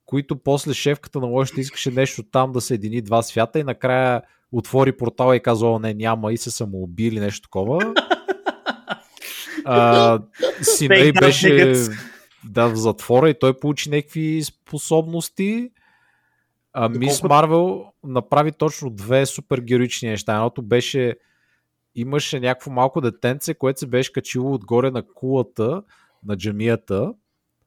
[0.05, 4.21] които после шефката на лошите искаше нещо там да се едини два свята и накрая
[4.51, 7.93] отвори портала и каза, о, не, няма и се самоуби или нещо такова.
[9.67, 10.19] А,
[10.61, 11.73] сина Fake й беше
[12.43, 15.69] да, в затвора и той получи някакви способности.
[16.77, 20.33] А Мис Доколкото- Марвел направи точно две супер героични неща.
[20.33, 21.15] Едното беше
[21.95, 25.83] имаше някакво малко детенце, което се беше качило отгоре на кулата
[26.25, 27.13] на джамията.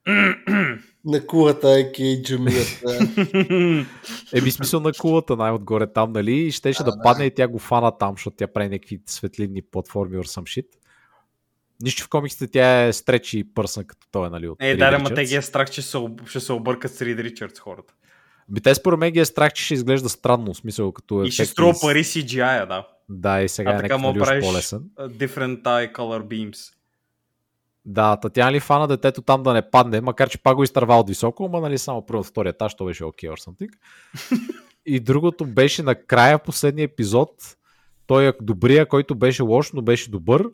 [1.04, 2.98] на кулата, и джамията.
[4.34, 6.32] Еми смисъл на кулата най-отгоре там, нали?
[6.36, 10.16] И щеше да, падне и тя го фана там, защото тя прави някакви светлинни платформи
[10.16, 10.66] or some shit.
[11.82, 14.48] Нищо в комиксите тя е стречи и пърсна като той, нали?
[14.48, 17.02] От Е, да, ма те ги е страх, че се, об- ще се объркат с
[17.02, 17.94] Рид Ричардс хората.
[18.48, 21.30] Би те според мен ги е страх, че ще изглежда странно, в смисъл като И
[21.30, 22.88] ще струва пари CGI, да.
[23.08, 24.82] Да, и сега А е така мога нали, правиш по-лесен.
[24.98, 26.72] different eye color beams.
[27.84, 30.96] Да, та тя ли фана детето там да не падне, макар че пак го изтърва
[30.96, 33.70] от високо, ама нали само първо втория етаж, то беше окей or something.
[34.86, 37.30] И другото беше накрая последния епизод,
[38.06, 40.44] той е добрия, който беше лош, но беше добър.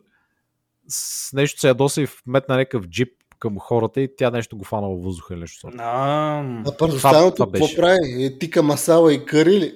[0.87, 3.09] С нещо се ядоса и вметна някакъв джип
[3.39, 5.69] към хората и тя нещо го фана във въздуха или нещо.
[5.77, 8.25] А първостаналото това какво прави?
[8.25, 9.73] Е, тика масала и кари ли?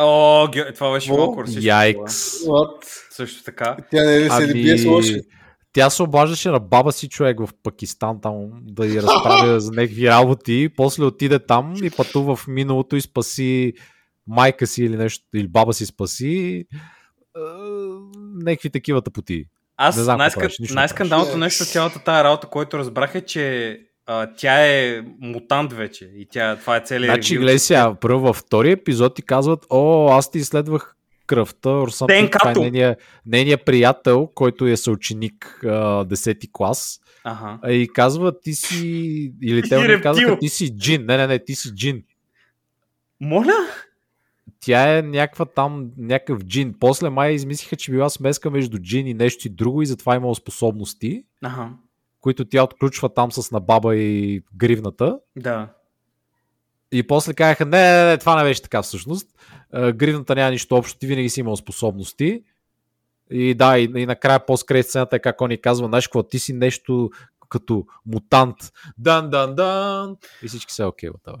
[0.00, 1.44] О, това беше О, малко.
[1.60, 2.14] Яйкс.
[3.10, 3.76] Също така.
[3.90, 5.12] Тя не ли се ли бие с лоши?
[5.12, 5.22] Ами,
[5.72, 10.08] Тя се обаждаше на баба си човек в Пакистан там да я разправя за някакви
[10.08, 10.68] работи.
[10.76, 13.72] После отиде там и пътува в миналото и спаси
[14.26, 16.64] майка си или нещо, или баба си спаси.
[17.36, 17.40] Е,
[18.44, 19.44] някакви такива тъпоти.
[19.78, 25.02] Аз не най-скандалното нещо от цялата тая работа, който разбрах е, че а, тя е
[25.20, 29.22] мутант вече и тя, това е целият Значи, гледай сега, първо във втория епизод ти
[29.22, 30.94] казват, о, аз ти изследвах
[31.26, 31.70] кръвта.
[31.70, 32.38] ДНК-то.
[32.38, 37.00] Това е нейният, нейният приятел, който е съученик а, 10 клас.
[37.24, 37.72] Ага.
[37.72, 39.32] И казва, ти си...
[39.42, 40.02] Или те рептил.
[40.02, 41.04] казаха, ти си джин.
[41.06, 42.02] Не, не, не, ти си джин.
[43.20, 43.66] Моля?
[44.60, 46.74] Тя е някаква там, някакъв джин.
[46.80, 50.34] После май измислиха, че била смеска между джин и нещо и друго и затова имала
[50.34, 51.70] способности, Ага.
[52.20, 55.18] които тя отключва там с набаба и гривната.
[55.36, 55.68] Да.
[56.92, 59.28] И после казаха, не, не, не, това не беше така всъщност.
[59.94, 62.42] Гривната няма нищо общо, ти винаги си имал способности.
[63.30, 66.38] И да, и, и накрая по-скрей сцената е как он ни казва, знаеш какво, ти
[66.38, 67.10] си нещо
[67.48, 68.56] като мутант.
[68.98, 70.16] Дан, дан, дан.
[70.42, 71.38] И всички са окей, whatever.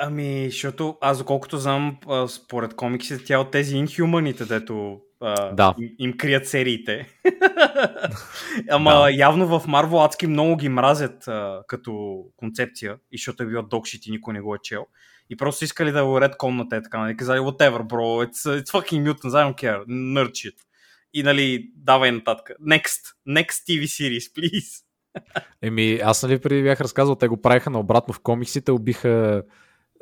[0.00, 1.96] Ами, защото аз доколкото знам,
[2.28, 5.74] според комиксите, тя е от тези инхюманите, дето а, Да.
[5.80, 7.08] им, им крият сериите.
[8.70, 9.10] Ама Да.
[9.10, 14.06] явно в Marvel адски много ги мразят а, като концепция, и защото е бил докшит
[14.06, 14.86] и никой не го е чел.
[15.30, 18.68] И просто искали да го редком на те, така, нали, казали, whatever, bro, it's, it's
[18.70, 20.54] fucking mutants, I don't care, nerd shit.
[21.14, 22.50] И нали, давай нататък.
[22.68, 24.82] Next, next TV series, please.
[25.62, 29.42] Еми, аз нали преди бях разказал, те го правиха наобратно в комиксите, убиха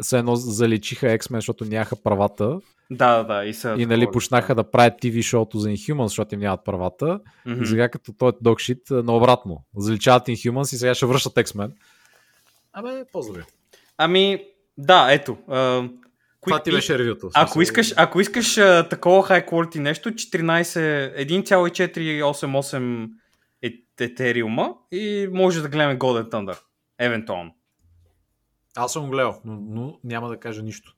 [0.01, 2.59] все едно заличиха X-Men, защото нямаха правата
[2.91, 3.45] Да, да, да.
[3.45, 7.21] И, са и нали почнаха да правят TV шоуто за Inhumans, защото им нямат правата.
[7.47, 7.63] Мгм.
[7.63, 9.65] И сега като той е докшит, наобратно.
[9.77, 11.73] Заличават Inhumans и сега ще връщат X-Men.
[12.73, 13.45] Абе, поздрави.
[13.99, 14.45] Ами,
[14.79, 15.39] да, ето.
[15.49, 15.89] А,
[16.47, 17.31] Това ти беше ревюто.
[17.35, 23.09] Ако искаш, ако искаш а, такова high quality нещо, 14, 1,488
[23.63, 26.59] е- етериума и може да гледаме Golden Thunder.
[26.99, 27.55] Евентуално.
[28.77, 30.97] Аз съм го гледал, но, но няма да кажа нищо.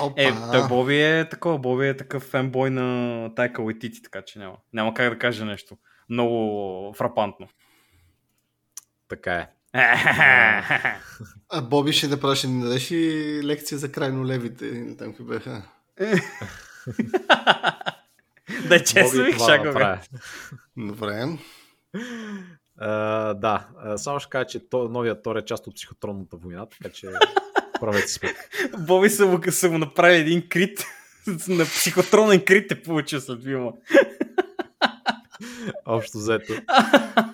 [0.00, 0.22] Опа.
[0.22, 4.56] Е, той Боби е такова, Боби е такъв фенбой на Тайка Уайтити, така че няма.
[4.72, 5.76] Няма как да кажа нещо.
[6.08, 7.48] Много фрапантно.
[9.08, 9.48] Така е.
[11.48, 14.96] А Боби ще да праше, не дадеш ли лекция за крайно левите?
[14.96, 15.62] Там какви бяха.
[18.68, 20.00] да честно и ви, да шагове.
[20.76, 21.38] Добре.
[23.36, 27.08] Да, само ще кажа, че то, новият Тор е част от психотронната война, така че
[27.80, 28.48] правете си сметка.
[28.78, 30.84] Боби са му, са му направили един крит.
[31.48, 33.70] на психотронен крит е получил след филма.
[35.86, 36.52] Общо взето.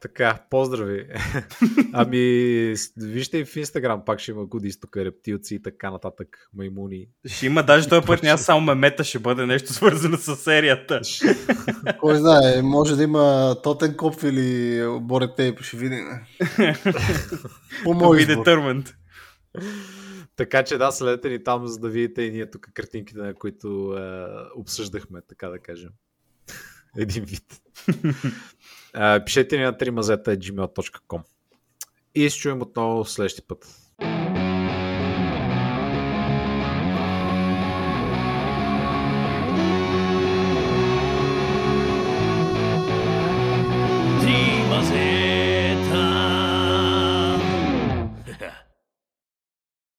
[0.00, 1.06] Така, поздрави.
[1.92, 7.08] ами, вижте и в Инстаграм, пак ще има гудис, тук рептилци и така нататък, маймуни.
[7.26, 11.00] Ще има даже този път няма само мемета, ще бъде нещо свързано с серията.
[12.00, 16.04] Кой знае, може да има Тотен Коп или Боре Тейп, ще видим.
[17.84, 18.94] По мой determined.
[20.36, 23.96] Така че да, следете ни там, за да видите и ние тук картинките, на които
[23.98, 25.90] е, обсъждахме, така да кажем.
[26.96, 27.60] Един вид.
[29.26, 31.22] Пишете ни на 3mazeta.gmail.com
[32.14, 33.89] И се чуем отново следващия път.